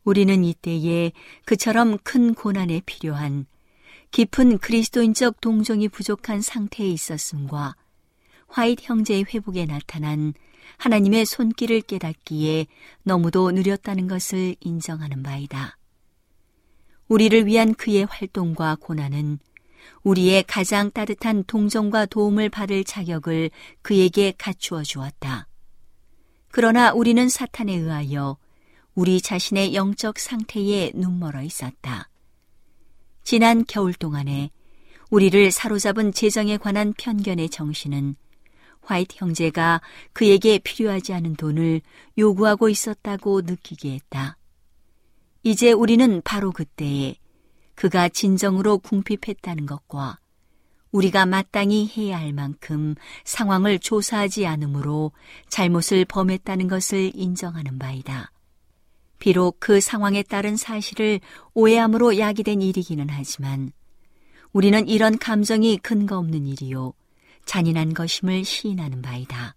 [0.02, 1.12] 우리는 이때에
[1.44, 3.44] 그처럼 큰 고난에 필요한
[4.12, 7.74] 깊은 그리스도인적 동정이 부족한 상태에 있었음과
[8.48, 10.34] 화이트 형제의 회복에 나타난
[10.78, 12.66] 하나님의 손길을 깨닫기에
[13.02, 15.76] 너무도 느렸다는 것을 인정하는 바이다.
[17.08, 19.38] 우리를 위한 그의 활동과 고난은
[20.02, 23.50] 우리의 가장 따뜻한 동정과 도움을 받을 자격을
[23.82, 25.48] 그에게 갖추어 주었다.
[26.50, 28.36] 그러나 우리는 사탄에 의하여
[28.94, 32.08] 우리 자신의 영적 상태에 눈멀어 있었다.
[33.22, 34.50] 지난 겨울 동안에
[35.10, 38.16] 우리를 사로잡은 재정에 관한 편견의 정신은
[38.88, 39.82] 화이트 형제가
[40.14, 41.82] 그에게 필요하지 않은 돈을
[42.16, 44.38] 요구하고 있었다고 느끼게 했다.
[45.42, 47.16] 이제 우리는 바로 그때에
[47.74, 50.18] 그가 진정으로 궁핍했다는 것과
[50.90, 55.12] 우리가 마땅히 해야 할 만큼 상황을 조사하지 않으므로
[55.48, 58.32] 잘못을 범했다는 것을 인정하는 바이다.
[59.18, 61.20] 비록 그 상황에 따른 사실을
[61.52, 63.70] 오해함으로 야기된 일이기는 하지만
[64.52, 66.94] 우리는 이런 감정이 근거 없는 일이요.
[67.48, 69.56] 잔인한 것임을 시인하는 바이다.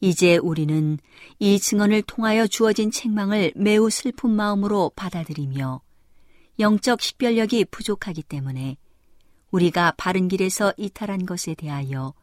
[0.00, 0.96] 이제 우리는
[1.40, 5.82] 이 증언을 통하여 주어진 책망을 매우 슬픈 마음으로 받아들이며
[6.60, 8.76] 영적 식별력이 부족하기 때문에
[9.50, 12.14] 우리가 바른 길에서 이탈한 것에 대하여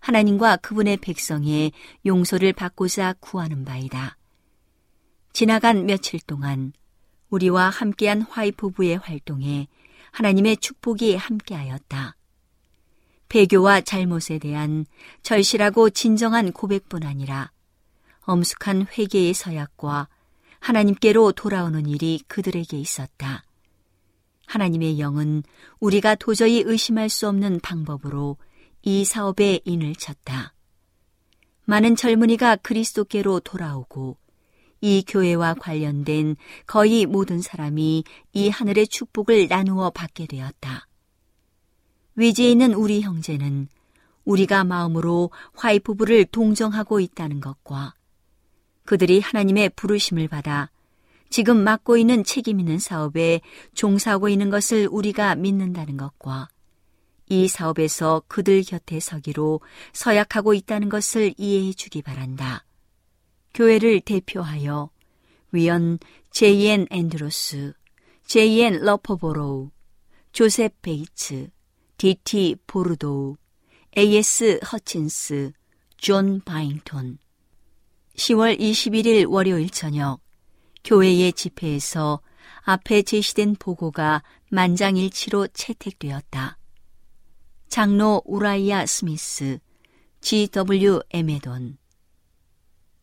[0.00, 1.72] 하나님과 그분의 백성의
[2.06, 4.16] 용서를 받고자 구하는 바이다.
[5.34, 6.72] 지나간 며칠 동안
[7.28, 9.68] 우리와 함께한 화이 부부의 활동에
[10.12, 12.16] 하나님의 축복이 함께하였다.
[13.30, 14.84] 배교와 잘못에 대한
[15.22, 17.52] 절실하고 진정한 고백뿐 아니라
[18.22, 20.08] 엄숙한 회개의 서약과
[20.58, 23.44] 하나님께로 돌아오는 일이 그들에게 있었다.
[24.46, 25.44] 하나님의 영은
[25.78, 28.36] 우리가 도저히 의심할 수 없는 방법으로
[28.82, 30.52] 이 사업에 인을 쳤다.
[31.64, 34.16] 많은 젊은이가 그리스도께로 돌아오고
[34.80, 36.34] 이 교회와 관련된
[36.66, 38.02] 거의 모든 사람이
[38.32, 40.89] 이 하늘의 축복을 나누어 받게 되었다.
[42.16, 43.68] 위지에 있는 우리 형제는
[44.24, 47.94] 우리가 마음으로 화이 부부를 동정하고 있다는 것과
[48.84, 50.70] 그들이 하나님의 부르심을 받아
[51.30, 53.40] 지금 맡고 있는 책임 있는 사업에
[53.74, 56.48] 종사하고 있는 것을 우리가 믿는다는 것과
[57.28, 59.60] 이 사업에서 그들 곁에 서기로
[59.92, 62.64] 서약하고 있다는 것을 이해해 주기 바란다.
[63.54, 64.90] 교회를 대표하여
[65.52, 66.00] 위원
[66.32, 66.88] J.N.
[66.90, 67.74] 앤드루스,
[68.26, 68.80] J.N.
[68.84, 69.70] 러프버로우,
[70.32, 71.50] 조셉 베이츠,
[72.00, 72.56] D.T.
[72.66, 73.36] 보르도우,
[73.98, 74.58] A.S.
[74.72, 75.52] 허친스,
[75.98, 77.18] 존 바잉톤.
[78.16, 80.18] 10월 21일 월요일 저녁
[80.82, 82.22] 교회의 집회에서
[82.62, 86.56] 앞에 제시된 보고가 만장일치로 채택되었다.
[87.68, 89.58] 장로 우라이아 스미스,
[90.22, 91.00] G.W.
[91.10, 91.76] 에메돈.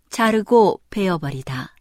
[0.09, 1.75] 자르고 베어버리다.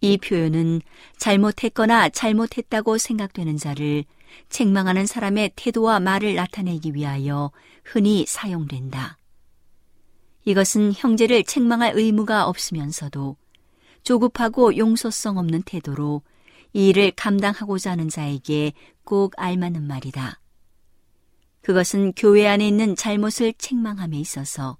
[0.00, 0.80] 이 표현은
[1.18, 4.06] 잘못했거나 잘못했다고 생각되는 자를
[4.48, 7.50] 책망하는 사람의 태도와 말을 나타내기 위하여
[7.84, 9.18] 흔히 사용된다.
[10.44, 13.36] 이것은 형제를 책망할 의무가 없으면서도
[14.02, 16.22] 조급하고 용서성 없는 태도로
[16.72, 18.72] 이 일을 감당하고자 하는 자에게
[19.04, 20.40] 꼭 알맞는 말이다.
[21.62, 24.78] 그것은 교회 안에 있는 잘못을 책망함에 있어서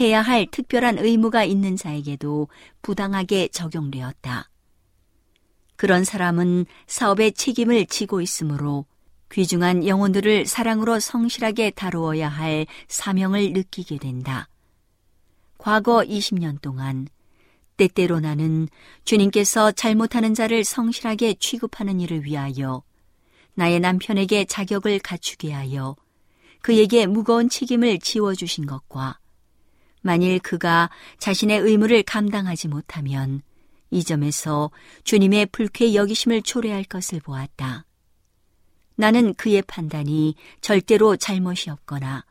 [0.00, 2.48] 해야 할 특별한 의무가 있는 자에게도
[2.82, 4.50] 부당하게 적용되었다.
[5.76, 8.86] 그런 사람은 사업의 책임을 지고 있으므로
[9.30, 14.48] 귀중한 영혼들을 사랑으로 성실하게 다루어야 할 사명을 느끼게 된다.
[15.58, 17.08] 과거 20년 동안
[17.76, 18.68] 때때로 나는
[19.04, 22.82] 주님께서 잘못하는 자를 성실하게 취급하는 일을 위하여
[23.54, 25.96] 나의 남편에게 자격을 갖추게 하여
[26.62, 29.18] 그에게 무거운 책임을 지워주신 것과
[30.02, 33.42] 만일 그가 자신의 의무를 감당하지 못하면
[33.96, 34.70] 이 점에서
[35.04, 37.86] 주님의 불쾌 여기심을 초래할 것을 보았다.
[38.94, 42.26] 나는 그의 판단이 절대로 잘못이 없거나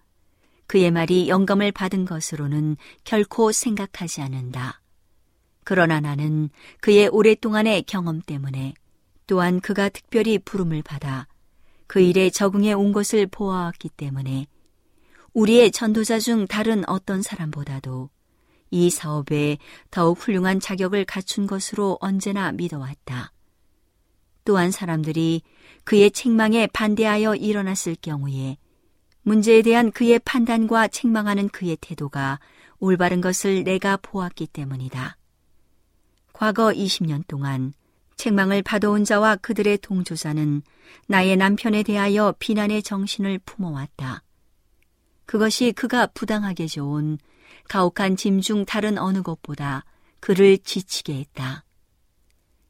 [0.68, 4.82] 그의 말이 영감을 받은 것으로는 결코 생각하지 않는다.
[5.64, 6.52] 그러나 나는
[6.82, 8.76] 그의 오랫동안의 경험 때문에
[9.26, 11.28] 또한 그가 특별히 부름을 받아
[11.88, 14.46] 그 일에 적응해 온 것을 보아왔기 때문에
[15.34, 18.12] 우리의 전도자 중 다른 어떤 사람보다도
[18.76, 19.58] 이 사업에
[19.90, 23.32] 더욱 훌륭한 자격을 갖춘 것으로 언제나 믿어왔다.
[24.44, 25.44] 또한 사람들이
[25.86, 28.58] 그의 책망에 반대하여 일어났을 경우에
[29.22, 32.42] 문제에 대한 그의 판단과 책망하는 그의 태도가
[32.80, 35.16] 올바른 것을 내가 보았기 때문이다.
[36.34, 37.72] 과거 20년 동안
[38.18, 40.64] 책망을 받아온 자와 그들의 동조자는
[41.08, 44.22] 나의 남편에 대하여 비난의 정신을 품어왔다.
[45.26, 47.18] 그것이 그가 부당하게 좋은
[47.68, 49.84] 가혹한 짐 중 다른 어느 것보다
[50.20, 51.64] 그를 지치게 했다.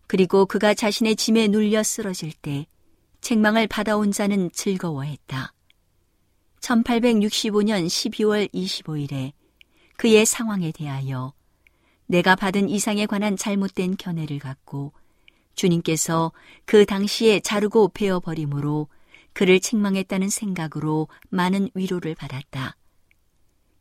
[0.07, 2.67] 그리고 그가 자신의 짐에 눌려 쓰러질 때
[3.21, 5.53] 책망을 받아온 자는 즐거워했다.
[6.61, 9.33] 1865년 12월 25일에
[9.97, 11.33] 그의 상황에 대하여
[12.07, 14.93] 내가 받은 이상에 관한 잘못된 견해를 갖고
[15.55, 16.31] 주님께서
[16.65, 18.87] 그 당시에 자르고 베어버림으로
[19.33, 22.75] 그를 책망했다는 생각으로 많은 위로를 받았다.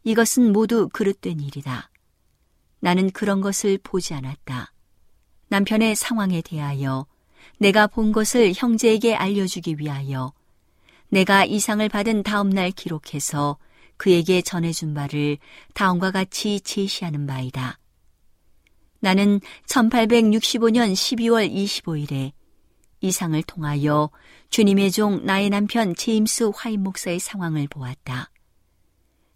[0.04, 1.90] 이것은 모두 그릇된 일이다.
[2.80, 4.72] 나는 그런 것을 보지 않았다.
[5.48, 7.06] 남편의 상황에 대하여
[7.58, 10.32] 내가 본 것을 형제에게 알려주기 위하여
[11.08, 13.58] 내가 이상을 받은 다음날 기록해서
[13.96, 15.38] 그에게 전해준 바를
[15.72, 17.78] 다음과 같이 제시하는 바이다.
[19.00, 22.32] 나는 1865년 12월 25일에
[23.00, 24.10] 이 상을 통하여
[24.50, 28.30] 주님의 종 나의 남편 제임스 화인 목사의 상황을 보았다.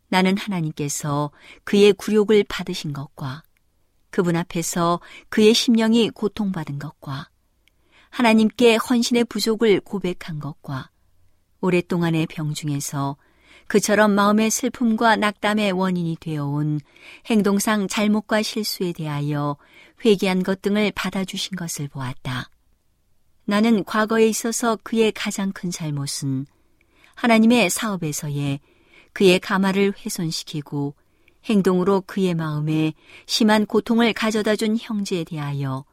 [0.08, 1.30] 나는 하나님께서
[1.64, 3.42] 그의 굴욕을 받으신 것과
[4.10, 7.28] 그분 앞에서 그의 심령이 고통받은 것과
[8.10, 10.90] 하나님께 헌신의 부족을 고백한 것과
[11.60, 13.16] 오랫동안의 병 중에서
[13.66, 16.80] 그처럼 마음의 슬픔과 낙담의 원인이 되어온
[17.26, 19.58] 행동상 잘못과 실수에 대하여
[20.04, 22.48] 회개한 것 등을 받아주신 것을 보았다.
[23.44, 26.46] 나는 과거에 있어서 그의 가장 큰 잘못은
[27.14, 28.60] 하나님의 사업에서의
[29.12, 30.94] 그의 가마를 훼손시키고
[31.44, 32.92] 행동으로 그의 마음에
[33.26, 35.84] 심한 고통을 가져다 준 형제에 대하여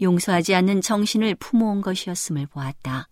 [0.00, 3.08] 용서하지 않는 정신을 품어온 것이었음을 보았다.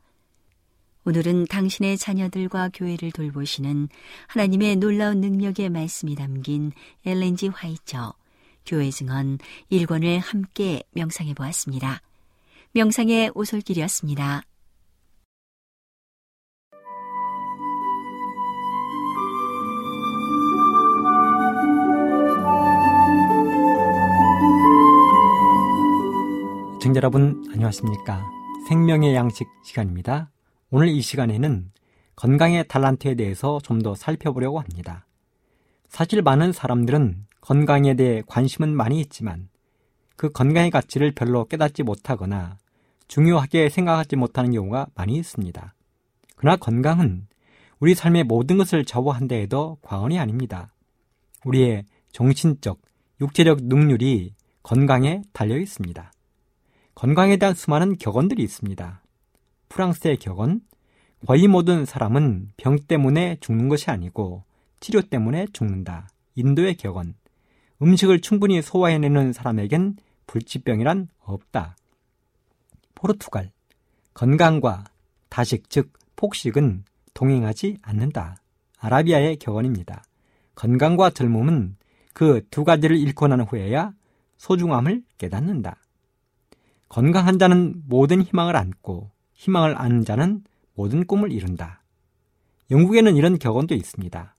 [1.06, 3.88] 오늘은 당신의 자녀들과 교회를 돌보시는
[4.28, 6.72] 하나님의 놀라운 능력의 말씀이 담긴
[7.04, 8.14] 엘렌지 화이처
[8.64, 9.38] 교회 증언
[9.70, 12.00] 1권을 함께 명상해 보았습니다.
[12.72, 14.42] 명상의 오솔길이었습니다.
[26.94, 28.24] 청자 여러분 안녕하십니까
[28.68, 30.30] 생명의 양식 시간입니다
[30.70, 31.72] 오늘 이 시간에는
[32.14, 35.04] 건강의 달란트에 대해서 좀 더 살펴보려고 합니다
[35.88, 39.48] 사실 많은 사람들은 건강에 대해 관심은 많이 있지만
[40.14, 42.58] 그 건강의 가치를 별로 깨닫지 못하거나
[43.08, 45.74] 중요하게 생각하지 못하는 경우가 많이 있습니다.
[46.36, 47.26] 그러나 건강은
[47.80, 50.72] 우리 삶의 모든 것을 좌우한다 해도 과언이 아닙니다.
[51.44, 52.80] 우리의 정신적,
[53.20, 56.13] 육체적 능률이 건강에 달려 있습니다.
[56.94, 59.02] 건강에 대한 수많은 격언들이 있습니다.
[59.68, 60.60] 프랑스의 격언,
[61.26, 64.44] 거의 모든 사람은 병 때문에 죽는 것이 아니고
[64.80, 66.08] 치료 때문에 죽는다.
[66.34, 67.14] 인도의 격언,
[67.82, 71.76] 음식을 충분히 소화해내는 사람에겐 불치병이란 없다.
[72.94, 73.50] 포르투갈,
[74.12, 74.84] 건강과
[75.28, 76.84] 다식, 즉 폭식은
[77.14, 78.36] 동행하지 않는다.
[78.78, 80.04] 아라비아의 격언입니다.
[80.54, 81.76] 건강과 젊음은
[82.12, 83.92] 그 두 가지를 잃고 난 후에야
[84.36, 85.76] 소중함을 깨닫는다.
[86.94, 90.44] 건강한 자는 모든 희망을 안고 희망을 아는 자는
[90.76, 91.82] 모든 꿈을 이룬다.
[92.70, 94.36] 영국에는 이런 격언도 있습니다.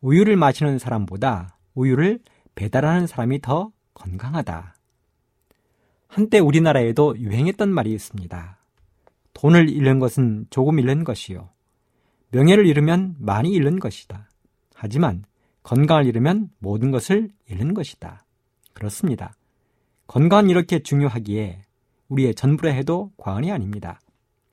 [0.00, 2.20] 우유를 마시는 사람보다 우유를
[2.54, 4.74] 배달하는 사람이 더 건강하다.
[6.08, 8.58] 한때 우리나라에도 유행했던 말이 있습니다.
[9.34, 11.50] 돈을 잃는 것은 조금 잃는 것이요.
[12.30, 14.30] 명예를 잃으면 많이 잃는 것이다.
[14.74, 15.26] 하지만
[15.62, 18.24] 건강을 잃으면 모든 것을 잃는 것이다.
[18.72, 19.34] 그렇습니다.
[20.06, 21.63] 건강은 이렇게 중요하기에
[22.08, 24.00] 우리의 전부라 해도 과언이 아닙니다.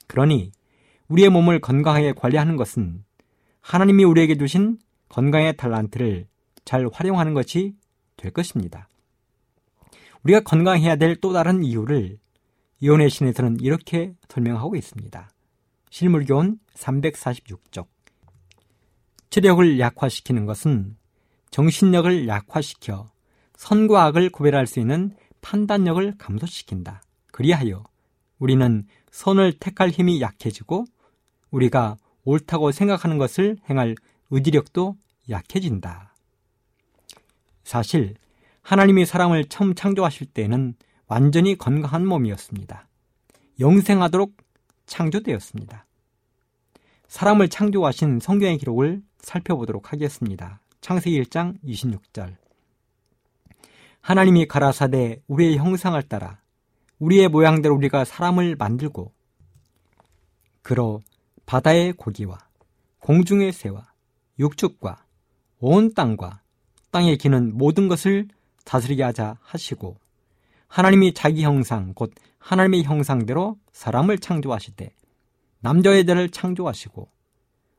[0.07, 0.51] 그러니
[1.07, 3.03] 우리의 몸을 건강하게 관리하는 것은
[3.61, 4.79] 하나님이 우리에게 주신
[5.09, 6.27] 건강의 달란트를
[6.65, 7.75] 잘 활용하는 것이
[8.17, 8.87] 될 것입니다.
[10.23, 12.17] 우리가 건강해야 될 또 다른 이유를
[12.79, 15.29] 이혼의 신에서는 이렇게 설명하고 있습니다.
[15.89, 17.87] 실물교훈 346쪽.
[19.29, 20.97] 체력을 약화시키는 것은
[21.51, 23.11] 정신력을 약화시켜
[23.55, 27.01] 선과 악을 구별할 수 있는 판단력을 감소시킨다.
[27.41, 27.83] 그리하여
[28.37, 30.85] 우리는 선을 택할 힘이 약해지고
[31.49, 33.95] 우리가 옳다고 생각하는 것을 행할
[34.29, 34.95] 의지력도
[35.27, 36.13] 약해진다.
[37.63, 38.13] 사실
[38.61, 40.75] 하나님이 사람을 처음 창조하실 때는
[41.07, 42.87] 완전히 건강한 몸이었습니다.
[43.59, 44.37] 영생하도록
[44.85, 45.87] 창조되었습니다.
[47.07, 50.61] 사람을 창조하신 성경의 기록을 살펴보도록 하겠습니다.
[50.81, 52.35] 창세기 1장 26절.
[54.01, 56.40] 하나님이 가라사대 우리의 형상을 따라
[57.01, 59.11] 우리의 모양대로 우리가 사람을 만들고
[60.61, 61.01] 그로
[61.47, 62.37] 바다의 고기와
[62.99, 63.87] 공중의 새와
[64.37, 65.03] 육축과
[65.59, 66.41] 온 땅과
[66.91, 68.27] 땅에 기는 모든 것을
[68.65, 69.97] 다스리게 하자 하시고
[70.67, 74.93] 하나님이 자기 형상 곧 하나님의 형상대로 사람을 창조하시되
[75.59, 77.09] 남자 여자를 창조하시고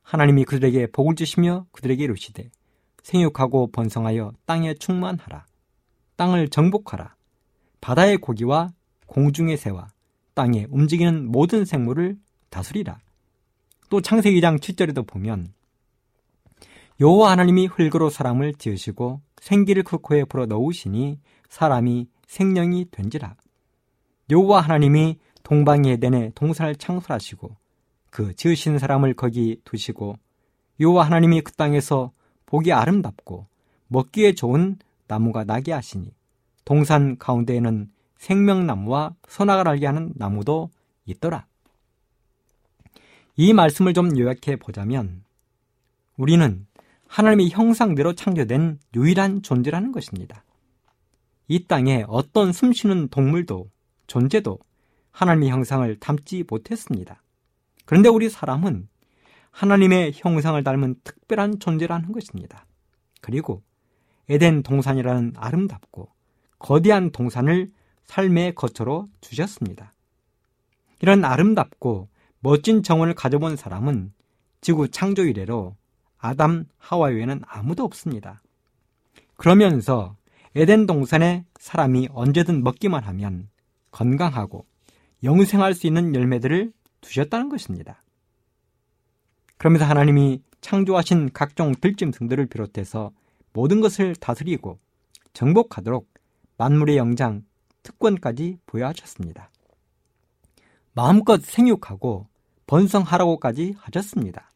[0.03, 2.51] 하나님이 그들에게 복을 주시며 그들에게 이르시되
[3.05, 5.47] 생육하고 번성하여 땅에 충만하라.
[6.17, 7.15] 땅을 정복하라.
[7.81, 8.73] 바다의 고기와
[9.07, 9.89] 공중의 새와
[10.35, 12.17] 땅에 움직이는 모든 생물을
[12.51, 12.99] 다스리라
[13.89, 15.53] 또 창세기 2장 7절에도 보면
[17.01, 23.35] 여호와 하나님이 흙으로 사람을 지으시고 생기를 그 코에 불어 넣으시니 사람이 생명이 된지라.
[24.31, 27.57] 여호와 하나님이 동방의 에덴에 동산을 창설하시고
[28.09, 30.17] 그 지으신 사람을 거기 두시고
[30.81, 32.13] 여호와 하나님이 그 땅에서
[32.47, 33.47] 보기 아름답고
[33.89, 34.79] 먹기에 좋은
[35.09, 36.15] 나무가 나게 하시니
[36.65, 37.91] 동산 가운데에는
[38.23, 40.71] 생명나무와 선악을 알게 하는 나무도
[41.07, 41.47] 있더라.
[43.35, 45.25] 이 말씀을 좀 요약해 보자면
[46.17, 46.65] 우리는
[47.09, 50.45] 하나님의 형상대로 창조된 유일한 존재라는 것입니다.
[51.49, 53.69] 이 땅에 어떤 숨쉬는 동물도
[54.07, 54.61] 존재도
[55.11, 57.23] 하나님의 형상을 담지 못했습니다.
[57.87, 58.89] 그런데 우리 사람은
[59.51, 62.67] 하나님의 형상을 닮은 특별한 존재라는 것입니다.
[63.21, 63.65] 그리고
[64.29, 66.09] 에덴 동산이라는 아름답고
[66.61, 67.73] 거대한 동산을
[68.13, 69.95] 삶의 거처로 주셨습니다.
[71.01, 72.11] 이런 아름답고
[72.41, 74.13] 멋진 정원을 가져본 사람은
[74.61, 75.75] 지구 창조 이래로
[76.19, 78.43] 아담, 하와 외에는 아무도 없습니다.
[79.37, 80.15] 그러면서
[80.55, 83.49] 에덴 동산에 사람이 언제든 먹기만 하면
[83.93, 84.67] 건강하고
[85.25, 88.03] 영생할 수 있는 열매들을 두셨다는 것입니다.
[89.57, 93.11] 그러면서 하나님이 창조하신 각종 들짐승들을 비롯해서
[93.55, 94.79] 모든 것을 다스리고
[95.33, 96.07] 정복하도록
[96.59, 97.43] 만물의 영장,
[97.83, 99.51] 특권까지 부여하셨습니다.
[100.95, 102.27] 마음껏 생육하고
[102.67, 104.51] 번성하라고까지 하셨습니다.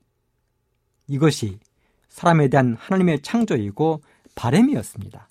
[1.09, 1.59] 이것이
[2.09, 4.03] 사람에 대한 하나님의 창조이고
[4.35, 5.29] 바램이었습니다.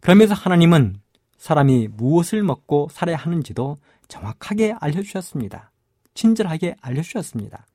[0.00, 1.00] 그러면서 하나님은
[1.38, 5.70] 사람이 무엇을 먹고 살아야 하는지도 정확하게 알려주셨습니다.
[6.14, 7.66] 친절하게 알려주셨습니다.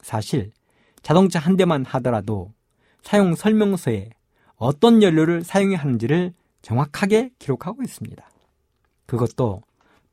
[0.00, 0.52] 사실
[1.02, 2.52] 자동차 한 대만 하더라도
[3.02, 4.10] 사용 설명서에
[4.56, 8.28] 어떤 연료를 사용해야 하는지를 정확하게 기록하고 있습니다.
[9.06, 9.62] 그것도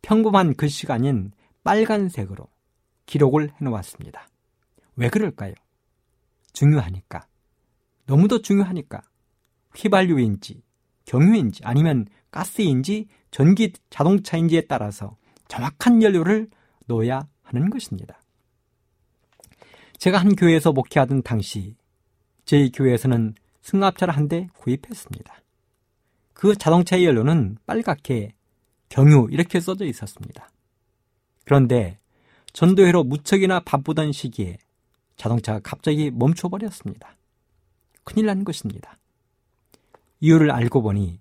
[0.01, 1.31] 평범한 글씨가 아닌
[1.63, 2.47] 빨간색으로
[3.05, 4.27] 기록을 해놓았습니다.
[4.95, 5.53] 왜 그럴까요?
[6.53, 7.27] 중요하니까.
[8.05, 9.01] 너무도 중요하니까.
[9.75, 10.63] 휘발유인지,
[11.05, 15.15] 경유인지, 아니면 가스인지, 전기 자동차인지에 따라서
[15.47, 16.49] 정확한 연료를
[16.87, 18.19] 넣어야 하는 것입니다.
[19.97, 21.75] 제가 한 교회에서 목회하던 당시
[22.45, 25.38] 저희 교회에서는 승합차를 한 대 구입했습니다.
[26.39, 28.31] 그 자동차의 연료는 빨갛게
[28.87, 30.49] 경유 이렇게 써져 있었습니다.
[31.43, 31.99] 그런데
[32.53, 34.57] 전도회로 무척이나 바쁘던 시기에
[35.17, 37.17] 자동차가 갑자기 멈춰버렸습니다.
[38.05, 38.97] 큰일 난 것입니다.
[40.21, 41.19] 이유를 알고 보니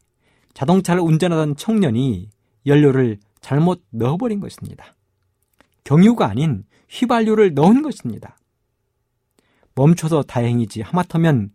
[0.55, 2.31] 자동차를 운전하던 청년이
[2.66, 4.95] 연료를 잘못 넣어버린 것입니다.
[5.83, 8.39] 경유가 아닌 휘발유를 넣은 것입니다.
[9.75, 11.51] 멈춰서 다행이지 하마터면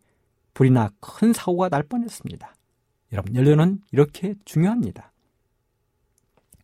[0.53, 2.55] 불이나 큰 사고가 날 뻔했습니다.
[3.13, 5.11] 여러분, 연료는 이렇게 중요합니다.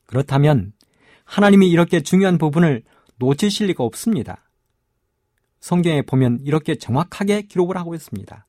[0.08, 0.74] 그렇다면
[1.24, 2.84] 하나님이 이렇게 중요한 부분을
[3.20, 4.50] 놓치실 리가 없습니다.
[5.60, 8.47] 성경에 보면 이렇게 정확하게 기록을 하고 있습니다.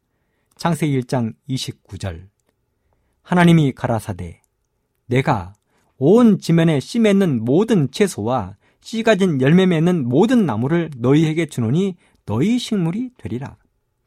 [0.56, 2.28] 창세기 1장 29절.
[3.22, 4.40] 하나님이 가라사대
[5.06, 5.52] 내가
[5.98, 12.58] 온 지면에 씨 맺는 모든 채소와 씨 가진 열매 맺는 모든 나무를 너희에게 주노니 너희
[12.58, 13.56] 식물이 되리라.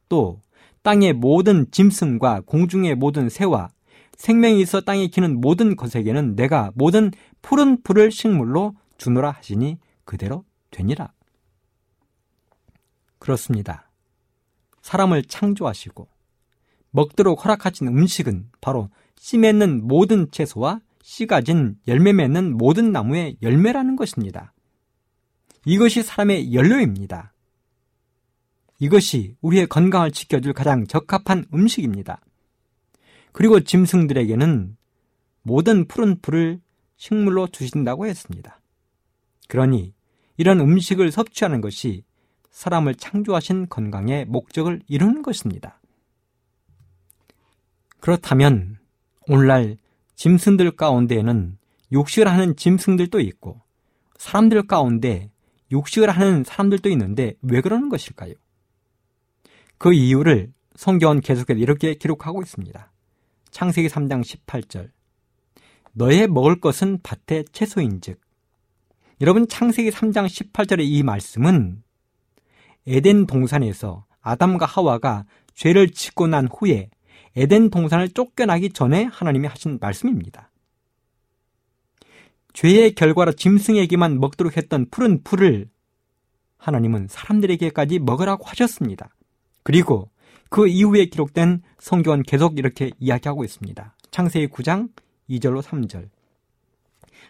[0.10, 0.42] 또
[0.82, 3.70] 땅의 모든 짐승과 공중의 모든 새와
[4.24, 7.12] 생명이 있어 땅에 기는 모든 것에게는 내가 모든
[7.42, 11.12] 푸른 풀을 식물로 주노라 하시니 그대로 되니라.
[13.20, 13.92] 그렇습니다.
[14.82, 16.08] 사람을 창조하시고
[16.92, 23.98] 먹도록 허락하신 음식은 바로 씨 맺는 모든 채소와 씨 가진 열매 맺는 모든 나무의 열매라는
[23.98, 24.54] 것입니다.
[25.66, 27.34] 이것이 사람의 연료입니다.
[28.80, 32.22] 이것이 우리의 건강을 지켜줄 가장 적합한 음식입니다.
[33.34, 34.78] 그리고 짐승들에게는
[35.42, 36.62] 모든 푸른 풀을
[36.96, 38.62] 식물로 주신다고 했습니다.
[39.50, 39.94] 그러니
[40.38, 42.06] 이런 음식을 섭취하는 것이
[42.52, 45.82] 사람을 창조하신 건강의 목적을 이루는 것입니다.
[48.00, 48.78] 그렇다면
[49.28, 49.78] 오늘날
[50.16, 51.58] 짐승들 가운데에는
[51.92, 53.62] 육식을 하는 짐승들도 있고
[54.18, 55.32] 사람들 가운데
[55.72, 58.34] 육식을 하는 사람들도 있는데 왜 그러는 것일까요?
[59.78, 62.93] 그 이유를 성경은 계속해서 이렇게 기록하고 있습니다.
[63.54, 64.90] 창세기 3장 18절.
[65.94, 68.20] 너의 먹을 것은 밭의 채소인즉.
[69.22, 71.84] 여러분 창세기 3장 18절의 이 말씀은
[72.88, 76.90] 에덴 동산에서 아담과 하와가 죄를 짓고 난 후에
[77.36, 80.50] 에덴 동산을 쫓겨나기 전에 하나님이 하신 말씀입니다.
[82.54, 85.70] 죄의 결과로 짐승에게만 먹도록 했던 푸른 풀을
[86.58, 89.10] 하나님은 사람들에게까지 먹으라고 하셨습니다.
[89.62, 90.10] 그리고
[90.54, 93.96] 그 이후에 기록된 성경은 계속 이렇게 이야기하고 있습니다.
[94.12, 94.88] 창세기 9장
[95.28, 96.10] 2절로 3절.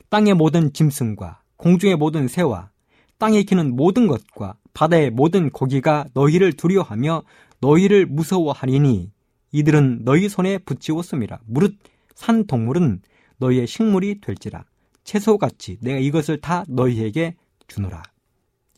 [0.10, 2.72] 땅의 모든 짐승과 공중의 모든 새와
[3.20, 7.24] 땅에 기는 모든 것과 바다의 모든 고기가 너희를 두려워하며
[7.62, 9.10] 너희를 무서워하리니
[9.54, 11.40] 이들은 너희 손에 붙이었음이라.
[11.46, 11.78] 무릇
[12.16, 13.04] 산 동물은
[13.38, 14.66] 너희의 식물이 될지라.
[15.06, 17.38] 채소같이 내가 이것을 다 너희에게
[17.70, 18.04] 주노라.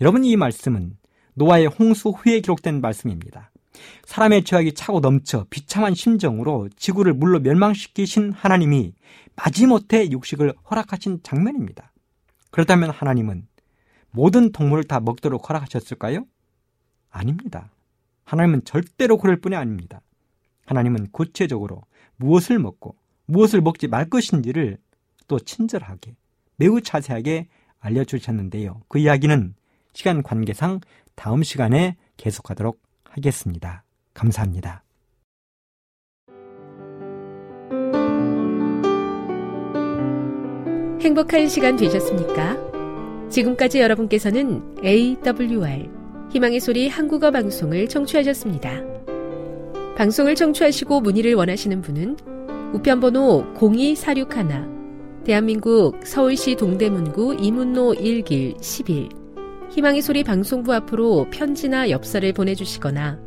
[0.02, 0.98] 여러분 이 말씀은
[1.34, 3.50] 노아의 홍수 후에 기록된 말씀입니다.
[4.05, 8.93] 사람의 죄악이 차고 넘쳐 비참한 심정으로 지구를 물로 멸망시키신 하나님이
[9.36, 11.91] 마지못해 육식을 허락하신 장면입니다.
[12.51, 13.47] 그렇다면 하나님은
[14.11, 16.26] 모든 동물을 다 먹도록 허락하셨을까요?
[17.09, 17.71] 아닙니다.
[18.23, 20.01] 하나님은 절대로 그럴 뿐이 아닙니다.
[20.65, 21.84] 하나님은 구체적으로
[22.17, 22.95] 무엇을 먹고
[23.26, 24.78] 무엇을 먹지 말 것인지를
[25.28, 26.15] 또 친절하게
[26.57, 27.47] 매우 자세하게
[27.80, 28.82] 알려주셨는데요.
[28.88, 29.55] 그 이야기는
[29.93, 30.80] 시간 관계상
[31.15, 32.82] 다음 시간에 계속하도록
[33.16, 33.84] 하겠습니다.
[34.13, 34.84] 감사합니다.
[41.01, 42.57] 행복한 시간 되셨습니까?
[43.30, 45.89] 지금까지 여러분께서는 AWR
[46.32, 48.82] 희망의 소리 한국어 방송을 청취하셨습니다.
[49.95, 52.18] 방송을 청취하시고 문의를 원하시는 분은
[52.74, 59.24] 우편번호 02461 대한민국 서울시 동대문구 이문로 1길 11
[59.76, 63.19] 희망의 소리 방송부 앞으로 편지나 엽서를 보내주시거나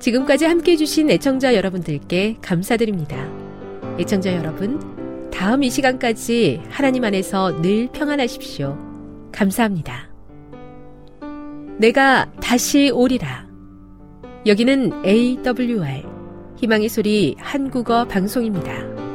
[0.00, 3.30] 지금까지 함께 해주신 애청자 여러분들께 감사드립니다.
[4.00, 8.76] 애청자 여러분, 다음 이 시간까지 하나님 안에서 늘 평안하십시오.
[9.30, 10.10] 감사합니다.
[11.78, 13.46] 내가 다시 오리라.
[14.46, 16.19] 여기는 AWR
[16.60, 19.09] 희망의 소리 한국어 방송입니다.